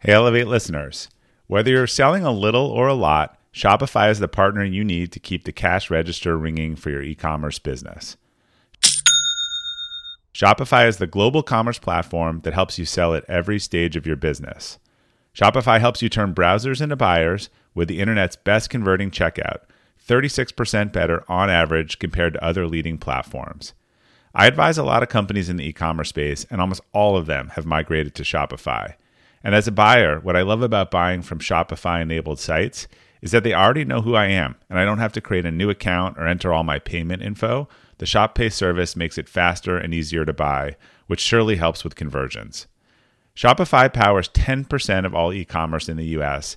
[0.00, 1.08] Hey, Elevate listeners,
[1.46, 5.20] whether you're selling a little or a lot, Shopify is the partner you need to
[5.20, 8.16] keep the cash register ringing for your e-commerce business.
[10.32, 14.14] Shopify is the global commerce platform that helps you sell at every stage of your
[14.14, 14.78] business.
[15.34, 19.62] Shopify helps you turn browsers into buyers with the internet's best converting checkout
[20.08, 23.74] 36% better on average compared to other leading platforms.
[24.34, 27.26] I advise a lot of companies in the e commerce space, and almost all of
[27.26, 28.94] them have migrated to Shopify.
[29.44, 32.88] And as a buyer, what I love about buying from Shopify enabled sites
[33.20, 35.50] is that they already know who I am, and I don't have to create a
[35.50, 37.68] new account or enter all my payment info.
[37.98, 42.66] The ShopPay service makes it faster and easier to buy, which surely helps with conversions.
[43.34, 46.56] Shopify powers 10% of all e commerce in the US,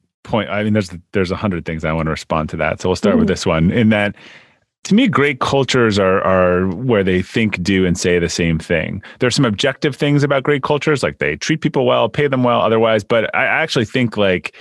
[0.23, 2.89] point i mean there's there's a hundred things i want to respond to that so
[2.89, 3.21] we'll start mm-hmm.
[3.21, 4.15] with this one in that
[4.83, 9.01] to me great cultures are are where they think do and say the same thing
[9.19, 12.61] there's some objective things about great cultures like they treat people well pay them well
[12.61, 14.55] otherwise but i actually think like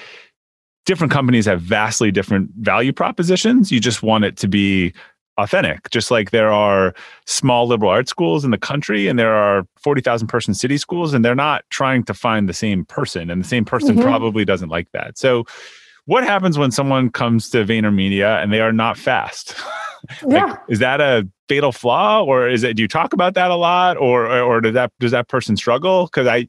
[0.86, 4.92] different companies have vastly different value propositions you just want it to be
[5.38, 5.90] authentic.
[5.90, 6.94] Just like there are
[7.26, 11.24] small liberal arts schools in the country and there are 40,000 person city schools, and
[11.24, 14.02] they're not trying to find the same person, and the same person mm-hmm.
[14.02, 15.18] probably doesn't like that.
[15.18, 15.44] So,
[16.06, 19.54] what happens when someone comes to VaynerMedia and they are not fast?
[20.22, 20.56] like, yeah.
[20.68, 22.74] Is that a fatal flaw, or is it?
[22.76, 26.06] Do you talk about that a lot, or or does that does that person struggle?
[26.06, 26.48] Because I,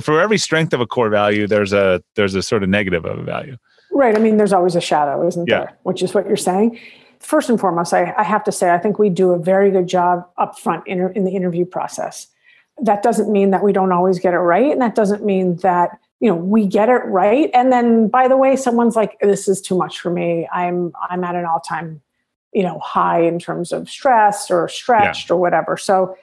[0.00, 3.18] for every strength of a core value, there's a there's a sort of negative of
[3.18, 3.56] a value.
[3.92, 4.14] Right.
[4.14, 5.58] I mean, there's always a shadow, isn't yeah.
[5.58, 5.78] there?
[5.84, 6.78] Which is what you're saying
[7.20, 9.86] first and foremost, I, I, have to say, I think we do a very good
[9.86, 12.26] job up front in, in the interview process.
[12.82, 14.70] That doesn't mean that we don't always get it right.
[14.70, 17.50] And that doesn't mean that, you know, we get it right.
[17.54, 20.48] And then by the way, someone's like, this is too much for me.
[20.52, 22.02] I'm, I'm at an all time,
[22.52, 25.34] you know, high in terms of stress or stretched yeah.
[25.34, 25.76] or whatever.
[25.76, 26.16] So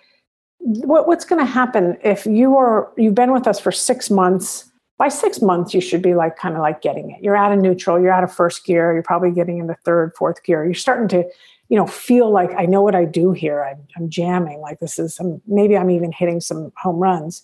[0.60, 4.72] what, what's going to happen if you are, you've been with us for six months
[4.98, 7.24] by six months you should be like kind of like getting it.
[7.24, 10.44] You're out of neutral you're out of first gear you're probably getting into third fourth
[10.44, 10.64] gear.
[10.64, 11.30] You're starting to
[11.70, 13.64] you know feel like i know what i do here.
[13.64, 14.60] I'm, I'm jamming.
[14.60, 17.44] Like this is some maybe i'm even hitting some home runs.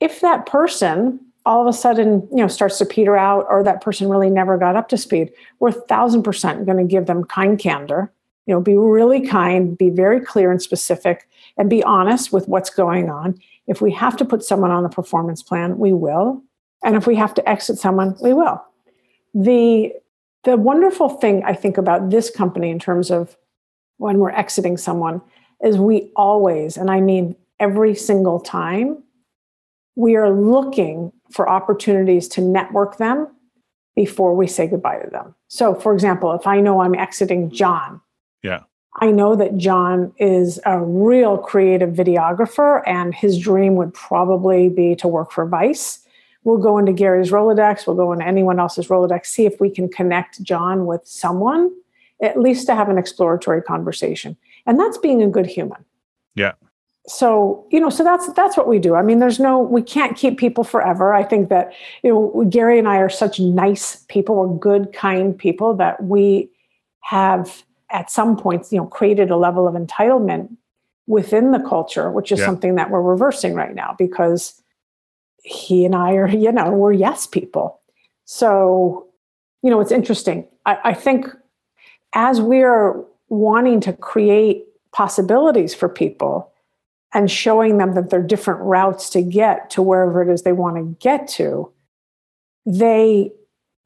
[0.00, 3.80] If that person all of a sudden you know starts to peter out or that
[3.80, 7.58] person really never got up to speed we're thousand percent going to give them kind
[7.58, 8.12] candor.
[8.46, 11.28] You know be really kind be very clear and specific
[11.58, 14.88] and be honest with what's going on if we have to put someone on the
[14.88, 16.42] performance plan we will.
[16.84, 18.62] And if we have to exit someone we will.
[19.34, 19.92] The
[20.44, 23.36] the wonderful thing i think about this company in terms of
[23.98, 25.20] when we're exiting someone
[25.64, 29.02] is we always and i mean every single time
[29.96, 33.28] we are looking for opportunities to network them
[33.96, 35.34] before we say goodbye to them.
[35.48, 38.00] So, for example, if I know I'm exiting John,
[38.42, 38.60] yeah,
[39.00, 44.96] I know that John is a real creative videographer, and his dream would probably be
[44.96, 46.00] to work for Vice.
[46.44, 49.88] We'll go into Gary's Rolodex, we'll go into anyone else's Rolodex, see if we can
[49.88, 51.72] connect John with someone,
[52.22, 54.36] at least to have an exploratory conversation.
[54.64, 55.84] And that's being a good human.
[56.34, 56.52] Yeah
[57.08, 60.16] so you know so that's that's what we do i mean there's no we can't
[60.16, 61.72] keep people forever i think that
[62.02, 66.50] you know gary and i are such nice people we're good kind people that we
[67.00, 70.54] have at some points you know created a level of entitlement
[71.06, 72.46] within the culture which is yeah.
[72.46, 74.62] something that we're reversing right now because
[75.42, 77.80] he and i are you know we're yes people
[78.24, 79.06] so
[79.62, 81.26] you know it's interesting i, I think
[82.12, 86.52] as we're wanting to create possibilities for people
[87.12, 90.52] and showing them that there are different routes to get to wherever it is they
[90.52, 91.70] want to get to,
[92.64, 93.32] they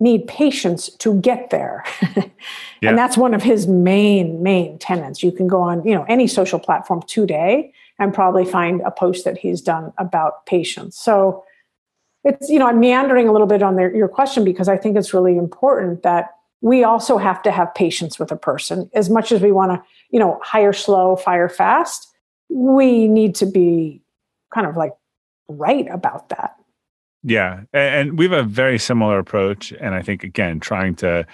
[0.00, 1.84] need patience to get there.
[2.16, 2.88] yeah.
[2.88, 5.22] And that's one of his main, main tenants.
[5.22, 9.24] You can go on, you know, any social platform today and probably find a post
[9.24, 10.96] that he's done about patience.
[10.98, 11.44] So
[12.24, 14.96] it's, you know, I'm meandering a little bit on their, your question because I think
[14.96, 16.30] it's really important that
[16.62, 19.82] we also have to have patience with a person as much as we want to,
[20.10, 22.10] you know, hire slow, fire fast
[22.50, 24.02] we need to be
[24.52, 24.92] kind of like
[25.48, 26.56] right about that.
[27.22, 27.62] Yeah.
[27.72, 29.72] And we have a very similar approach.
[29.72, 31.26] And I think, again, trying to,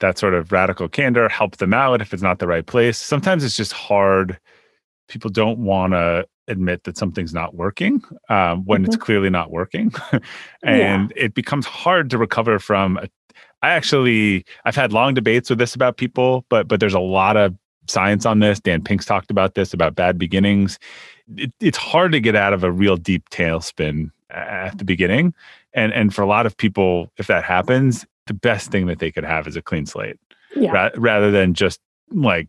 [0.00, 2.98] that sort of radical candor, help them out if it's not the right place.
[2.98, 4.38] Sometimes it's just hard.
[5.08, 8.86] People don't want to admit that something's not working um, when mm-hmm.
[8.86, 9.92] it's clearly not working.
[10.62, 11.24] and yeah.
[11.24, 12.98] it becomes hard to recover from.
[12.98, 13.08] A,
[13.62, 17.36] I actually, I've had long debates with this about people, but but there's a lot
[17.36, 17.54] of
[17.88, 18.60] science on this.
[18.60, 20.78] Dan Pink's talked about this about bad beginnings.
[21.36, 25.34] It, it's hard to get out of a real deep tailspin at the beginning,
[25.72, 29.10] and and for a lot of people, if that happens, the best thing that they
[29.10, 30.18] could have is a clean slate,
[30.54, 30.70] yeah.
[30.70, 31.80] ra- rather than just
[32.10, 32.48] like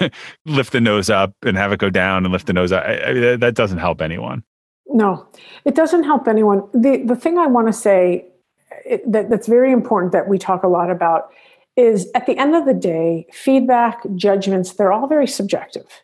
[0.46, 2.84] lift the nose up and have it go down and lift the nose up.
[2.84, 4.42] I, I, that doesn't help anyone.
[4.86, 5.26] No,
[5.64, 6.68] it doesn't help anyone.
[6.72, 8.26] the The thing I want to say
[8.84, 11.30] it, that, that's very important that we talk a lot about
[11.76, 16.02] is at the end of the day, feedback, judgments, they're all very subjective,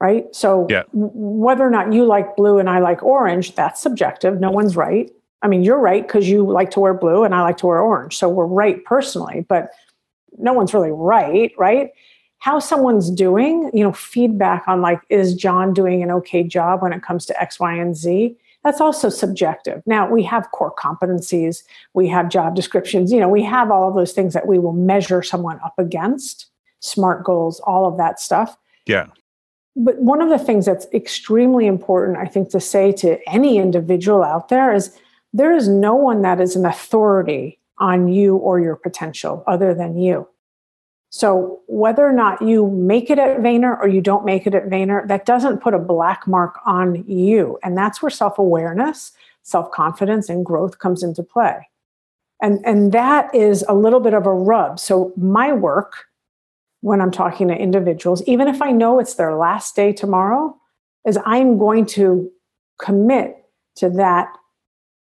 [0.00, 0.24] right?
[0.34, 0.82] So yeah.
[0.92, 4.40] whether or not you like blue and I like orange, that's subjective.
[4.40, 5.10] No one's right.
[5.42, 7.80] I mean, you're right because you like to wear blue and I like to wear
[7.80, 8.16] orange.
[8.16, 9.70] So we're right personally, but
[10.38, 11.90] no one's really right, right?
[12.38, 16.92] How someone's doing, you know, feedback on like, is John doing an okay job when
[16.92, 18.36] it comes to X, Y, and Z?
[18.66, 19.80] that's also subjective.
[19.86, 21.62] Now, we have core competencies,
[21.94, 24.72] we have job descriptions, you know, we have all of those things that we will
[24.72, 26.46] measure someone up against,
[26.80, 28.56] SMART goals, all of that stuff.
[28.84, 29.06] Yeah.
[29.76, 34.22] But one of the things that's extremely important, I think, to say to any individual
[34.22, 34.96] out there is
[35.32, 39.98] there is no one that is an authority on you or your potential other than
[39.98, 40.26] you.
[41.10, 44.68] So whether or not you make it at Vayner or you don't make it at
[44.68, 47.58] Vayner, that doesn't put a black mark on you.
[47.62, 49.12] And that's where self-awareness,
[49.42, 51.68] self-confidence, and growth comes into play.
[52.42, 54.78] And, and that is a little bit of a rub.
[54.80, 56.06] So my work
[56.80, 60.56] when I'm talking to individuals, even if I know it's their last day tomorrow,
[61.06, 62.30] is I'm going to
[62.78, 63.36] commit
[63.76, 64.36] to that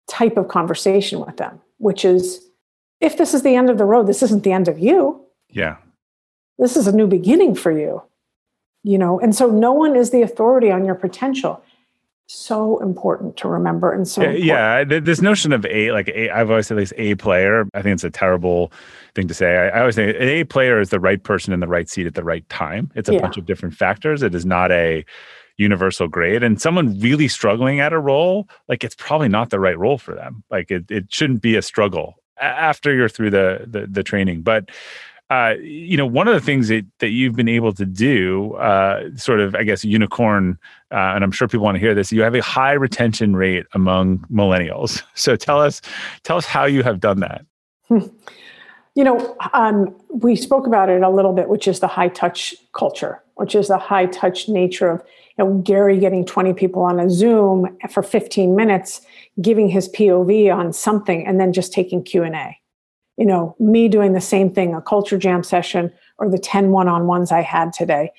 [0.09, 2.45] type of conversation with them, which is
[2.99, 5.25] if this is the end of the road, this isn't the end of you.
[5.49, 5.77] Yeah.
[6.57, 8.03] This is a new beginning for you
[8.83, 9.19] you know?
[9.19, 11.63] And so no one is the authority on your potential
[12.33, 16.49] so important to remember and so yeah, yeah this notion of a like a i've
[16.49, 18.71] always said this a player i think it's a terrible
[19.15, 19.57] thing to say.
[19.57, 22.07] I, I always say an a player is the right person in the right seat
[22.07, 22.91] at the right time.
[22.95, 23.21] It's a yeah.
[23.21, 24.23] bunch of different factors.
[24.23, 25.05] It is not a
[25.57, 26.43] universal grade.
[26.43, 30.15] And someone really struggling at a role like it's probably not the right role for
[30.15, 30.43] them.
[30.49, 34.41] Like it, it shouldn't be a struggle after you're through the, the the training.
[34.41, 34.69] But
[35.31, 39.09] uh, you know, one of the things that, that you've been able to do, uh,
[39.15, 40.59] sort of, I guess, unicorn,
[40.91, 42.11] uh, and I'm sure people want to hear this.
[42.11, 45.01] You have a high retention rate among millennials.
[45.13, 45.81] So tell us,
[46.23, 47.45] tell us how you have done that.
[47.87, 48.07] Hmm.
[48.95, 52.55] You know, um, we spoke about it a little bit, which is the high touch
[52.73, 55.03] culture, which is the high touch nature of
[55.37, 59.01] you know Gary getting 20 people on a Zoom for 15 minutes,
[59.39, 62.57] giving his POV on something, and then just taking Q and A
[63.21, 66.87] you know, me doing the same thing, a culture jam session or the 10 one
[66.87, 68.11] on ones I had today.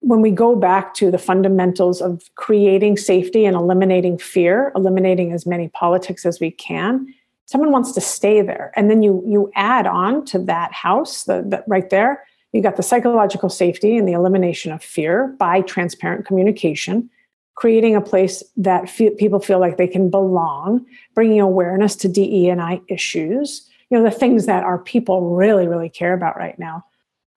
[0.00, 5.46] When we go back to the fundamentals of creating safety and eliminating fear, eliminating as
[5.46, 7.06] many politics as we can,
[7.46, 8.70] someone wants to stay there.
[8.76, 12.22] And then you you add on to that house, the, the right there,
[12.52, 17.08] you got the psychological safety and the elimination of fear by transparent communication
[17.54, 22.62] creating a place that people feel like they can belong, bringing awareness to DE and
[22.62, 26.84] I issues, you know the things that our people really really care about right now.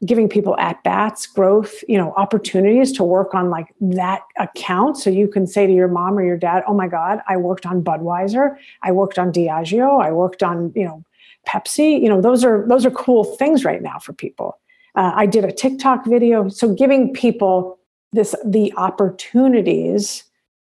[0.05, 4.97] Giving people at bats growth you know opportunities to work on like that account.
[4.97, 7.65] So you can say to your mom or your dad oh my god i worked
[7.65, 8.57] on budweiser.
[8.81, 10.03] I worked on diageo.
[10.03, 11.03] I worked on you know
[11.47, 12.01] pepsi.
[12.01, 14.57] You know those are those are cool things right now for people.
[14.95, 16.49] Uh, i did a tiktok video.
[16.49, 17.79] So giving people
[18.11, 20.25] this the opportunities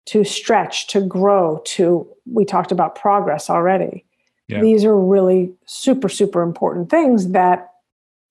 [0.05, 4.05] to stretch to grow to we talked about progress already
[4.59, 7.71] These are really super, super important things that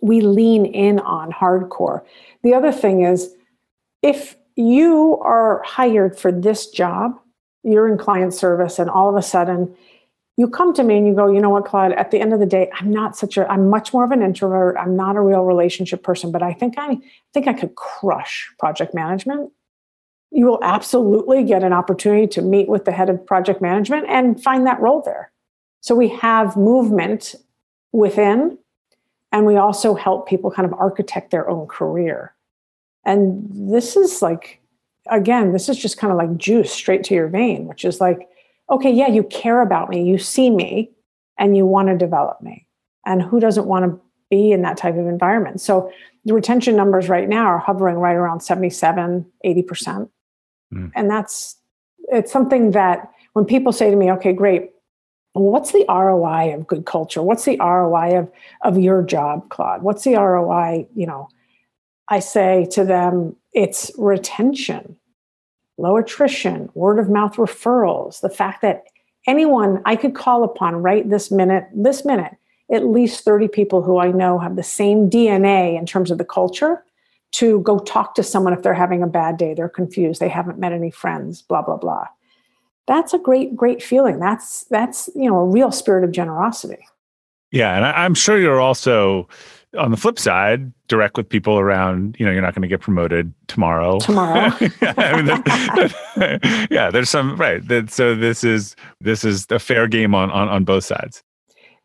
[0.03, 2.03] we lean in on hardcore.
[2.43, 3.35] The other thing is
[4.03, 7.19] if you are hired for this job,
[7.63, 9.75] you're in client service, and all of a sudden
[10.41, 12.41] you come to me and you go, you know what, Claude, at the end of
[12.41, 14.75] the day, I'm not such a, I'm much more of an introvert.
[14.79, 16.99] I'm not a real relationship person, but I think I, I
[17.35, 19.53] think I could crush project management.
[20.31, 24.43] You will absolutely get an opportunity to meet with the head of project management and
[24.43, 25.31] find that role there.
[25.81, 27.35] So we have movement
[27.93, 28.59] within,
[29.33, 32.35] and we also help people kind of architect their own career.
[33.05, 34.61] And this is like,
[35.09, 38.29] again, this is just kind of like juice straight to your vein, which is like,
[38.71, 40.91] okay, yeah, you care about me, you see me,
[41.39, 42.67] and you want to develop me.
[43.07, 45.61] And who doesn't want to be in that type of environment?
[45.61, 45.91] So
[46.25, 50.09] the retention numbers right now are hovering right around 77, 80%.
[50.73, 50.93] Mm.
[50.95, 51.57] And that's,
[52.09, 54.71] it's something that when people say to me, okay, great,
[55.33, 57.23] what's the ROI of good culture?
[57.23, 58.31] What's the ROI of,
[58.63, 59.83] of your job, Claude?
[59.83, 60.87] What's the ROI?
[60.95, 61.29] You know,
[62.09, 64.97] I say to them, it's retention,
[65.79, 68.85] low attrition, word of mouth referrals, the fact that
[69.27, 72.37] anyone I could call upon right this minute, this minute,
[72.73, 76.25] at least 30 people who I know have the same DNA in terms of the
[76.25, 76.85] culture
[77.33, 80.59] to go talk to someone if they're having a bad day, they're confused, they haven't
[80.59, 82.07] met any friends, blah, blah, blah
[82.91, 84.19] that's a great great feeling.
[84.19, 86.85] That's that's you know a real spirit of generosity.
[87.53, 89.29] Yeah and I, am sure you're also
[89.79, 92.81] on the flip side direct with people around you know you're not going to get
[92.81, 94.01] promoted tomorrow.
[94.01, 94.51] Tomorrow.
[94.83, 100.29] Yeah, yeah there's some right that, so this is this is a fair game on,
[100.33, 101.23] on on both sides.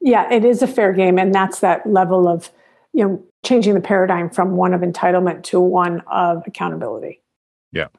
[0.01, 2.49] Yeah it is a fair game and that's that level of
[2.93, 7.21] you know changing the paradigm from one of entitlement to one of accountability.
[7.71, 7.89] Yeah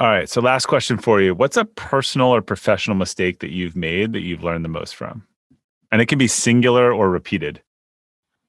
[0.00, 0.28] all right.
[0.28, 1.34] So, last question for you.
[1.34, 5.26] What's a personal or professional mistake that you've made that you've learned the most from?
[5.90, 7.62] And it can be singular or repeated.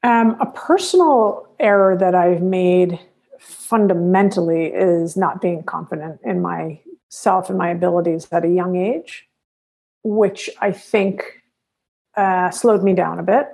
[0.03, 2.99] Um, a personal error that I've made
[3.39, 9.27] fundamentally is not being confident in myself and my abilities at a young age,
[10.03, 11.23] which I think
[12.15, 13.47] uh, slowed me down a bit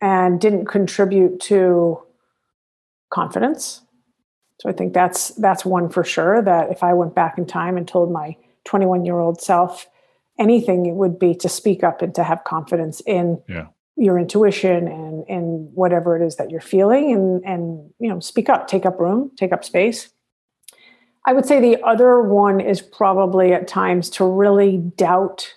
[0.00, 2.02] and didn't contribute to
[3.10, 3.83] confidence
[4.60, 6.42] so I think that's that's one for sure.
[6.42, 9.86] That if I went back in time and told my 21 year old self
[10.38, 13.66] anything, it would be to speak up and to have confidence in yeah.
[13.96, 18.48] your intuition and in whatever it is that you're feeling, and and you know speak
[18.48, 20.10] up, take up room, take up space.
[21.26, 25.52] I would say the other one is probably at times to really doubt.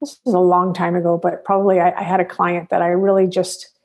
[0.00, 2.88] This is a long time ago, but probably I, I had a client that I
[2.88, 3.77] really just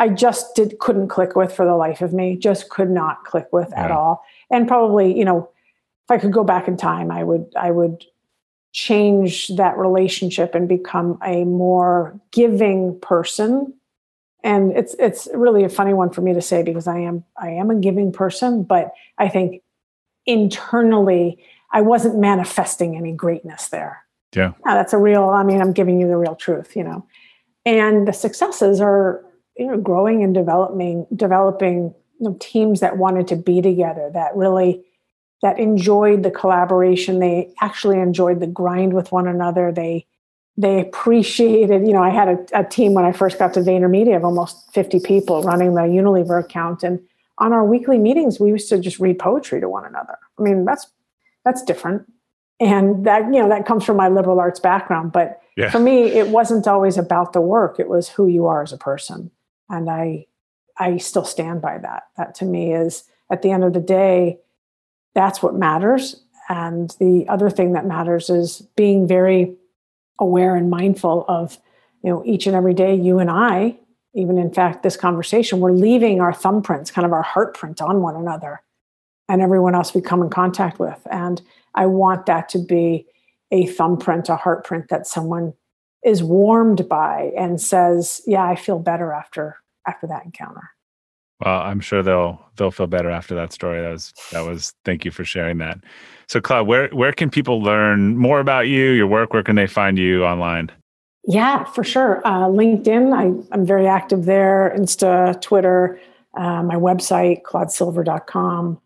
[0.00, 2.34] I just did couldn't click with for the life of me.
[2.34, 3.84] Just could not click with yeah.
[3.84, 4.24] at all.
[4.50, 5.50] And probably, you know,
[6.04, 8.04] if I could go back in time, I would I would
[8.72, 13.74] change that relationship and become a more giving person.
[14.42, 17.50] And it's it's really a funny one for me to say because I am I
[17.50, 19.62] am a giving person, but I think
[20.24, 24.02] internally I wasn't manifesting any greatness there.
[24.34, 24.52] Yeah.
[24.64, 27.04] Now, that's a real, I mean, I'm giving you the real truth, you know.
[27.66, 29.24] And the successes are
[29.60, 34.34] you know growing and developing developing you know, teams that wanted to be together that
[34.34, 34.82] really
[35.42, 40.06] that enjoyed the collaboration they actually enjoyed the grind with one another they
[40.60, 44.16] they appreciated, you know, I had a, a team when I first got to VaynerMedia
[44.16, 46.82] of almost 50 people running the Unilever account.
[46.82, 47.00] And
[47.38, 50.18] on our weekly meetings, we used to just read poetry to one another.
[50.38, 50.86] I mean, that's
[51.44, 52.02] that's different.
[52.60, 55.12] And that, you know, that comes from my liberal arts background.
[55.12, 55.70] But yeah.
[55.70, 57.80] for me, it wasn't always about the work.
[57.80, 59.30] It was who you are as a person.
[59.70, 60.26] And I
[60.78, 62.04] I still stand by that.
[62.16, 64.40] That to me is at the end of the day,
[65.14, 66.22] that's what matters.
[66.48, 69.54] And the other thing that matters is being very
[70.18, 71.58] aware and mindful of,
[72.02, 73.78] you know, each and every day, you and I,
[74.14, 78.16] even in fact, this conversation, we're leaving our thumbprints, kind of our heartprint on one
[78.16, 78.62] another
[79.28, 81.06] and everyone else we come in contact with.
[81.10, 81.40] And
[81.74, 83.06] I want that to be
[83.52, 85.54] a thumbprint, a heartprint that someone
[86.04, 90.70] is warmed by and says, "Yeah, I feel better after after that encounter."
[91.44, 93.80] Well, I'm sure they'll they'll feel better after that story.
[93.80, 94.74] That was that was.
[94.84, 95.78] Thank you for sharing that.
[96.28, 99.32] So, Claude, where where can people learn more about you, your work?
[99.32, 100.70] Where can they find you online?
[101.24, 102.20] Yeah, for sure.
[102.26, 104.74] Uh, LinkedIn, I, I'm very active there.
[104.76, 106.00] Insta, Twitter,
[106.34, 108.80] uh, my website, claudesilver.com.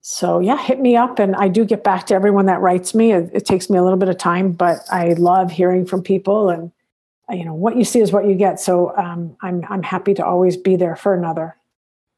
[0.00, 3.12] So yeah, hit me up, and I do get back to everyone that writes me.
[3.12, 6.50] It, it takes me a little bit of time, but I love hearing from people,
[6.50, 6.72] and
[7.32, 8.60] you know what you see is what you get.
[8.60, 11.56] So um, I'm I'm happy to always be there for another.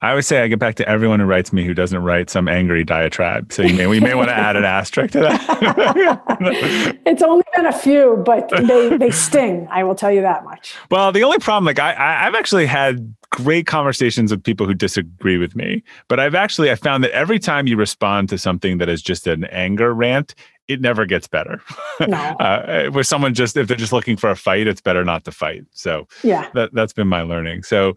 [0.05, 2.47] I always say I get back to everyone who writes me who doesn't write some
[2.47, 3.51] angry diatribe.
[3.51, 7.01] So you may we may want to add an asterisk to that.
[7.07, 9.67] it's only been a few, but they they sting.
[9.71, 10.75] I will tell you that much.
[10.91, 14.75] Well, the only problem, like I, I I've actually had great conversations with people who
[14.75, 18.77] disagree with me, but I've actually I found that every time you respond to something
[18.79, 20.35] that is just an anger rant,
[20.69, 21.61] it never gets better.
[22.09, 22.17] No.
[22.19, 25.31] uh, with someone just if they're just looking for a fight, it's better not to
[25.31, 25.65] fight.
[25.71, 27.63] So yeah, that that's been my learning.
[27.63, 27.95] So,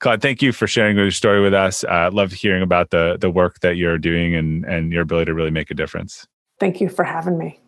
[0.00, 1.84] Claude, thank you for sharing your story with us.
[1.84, 5.26] I uh, love hearing about the the work that you're doing and and your ability
[5.26, 6.26] to really make a difference.
[6.58, 7.60] Thank you for having me.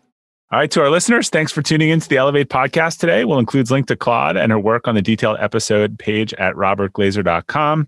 [0.51, 3.23] All right, to our listeners, thanks for tuning in to the Elevate podcast today.
[3.23, 6.55] We'll include a link to Claude and her work on the detailed episode page at
[6.55, 7.87] robertglazer.com.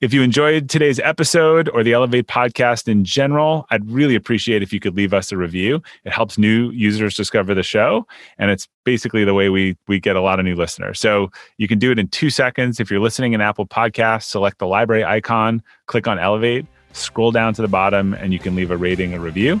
[0.00, 4.72] If you enjoyed today's episode or the Elevate podcast in general, I'd really appreciate if
[4.72, 5.82] you could leave us a review.
[6.04, 8.06] It helps new users discover the show,
[8.38, 10.98] and it's basically the way we we get a lot of new listeners.
[10.98, 12.80] So you can do it in two seconds.
[12.80, 17.52] If you're listening in Apple Podcasts, select the library icon, click on Elevate, scroll down
[17.52, 19.60] to the bottom, and you can leave a rating, a review.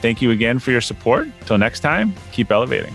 [0.00, 1.28] Thank you again for your support.
[1.44, 2.94] Till next time, keep elevating.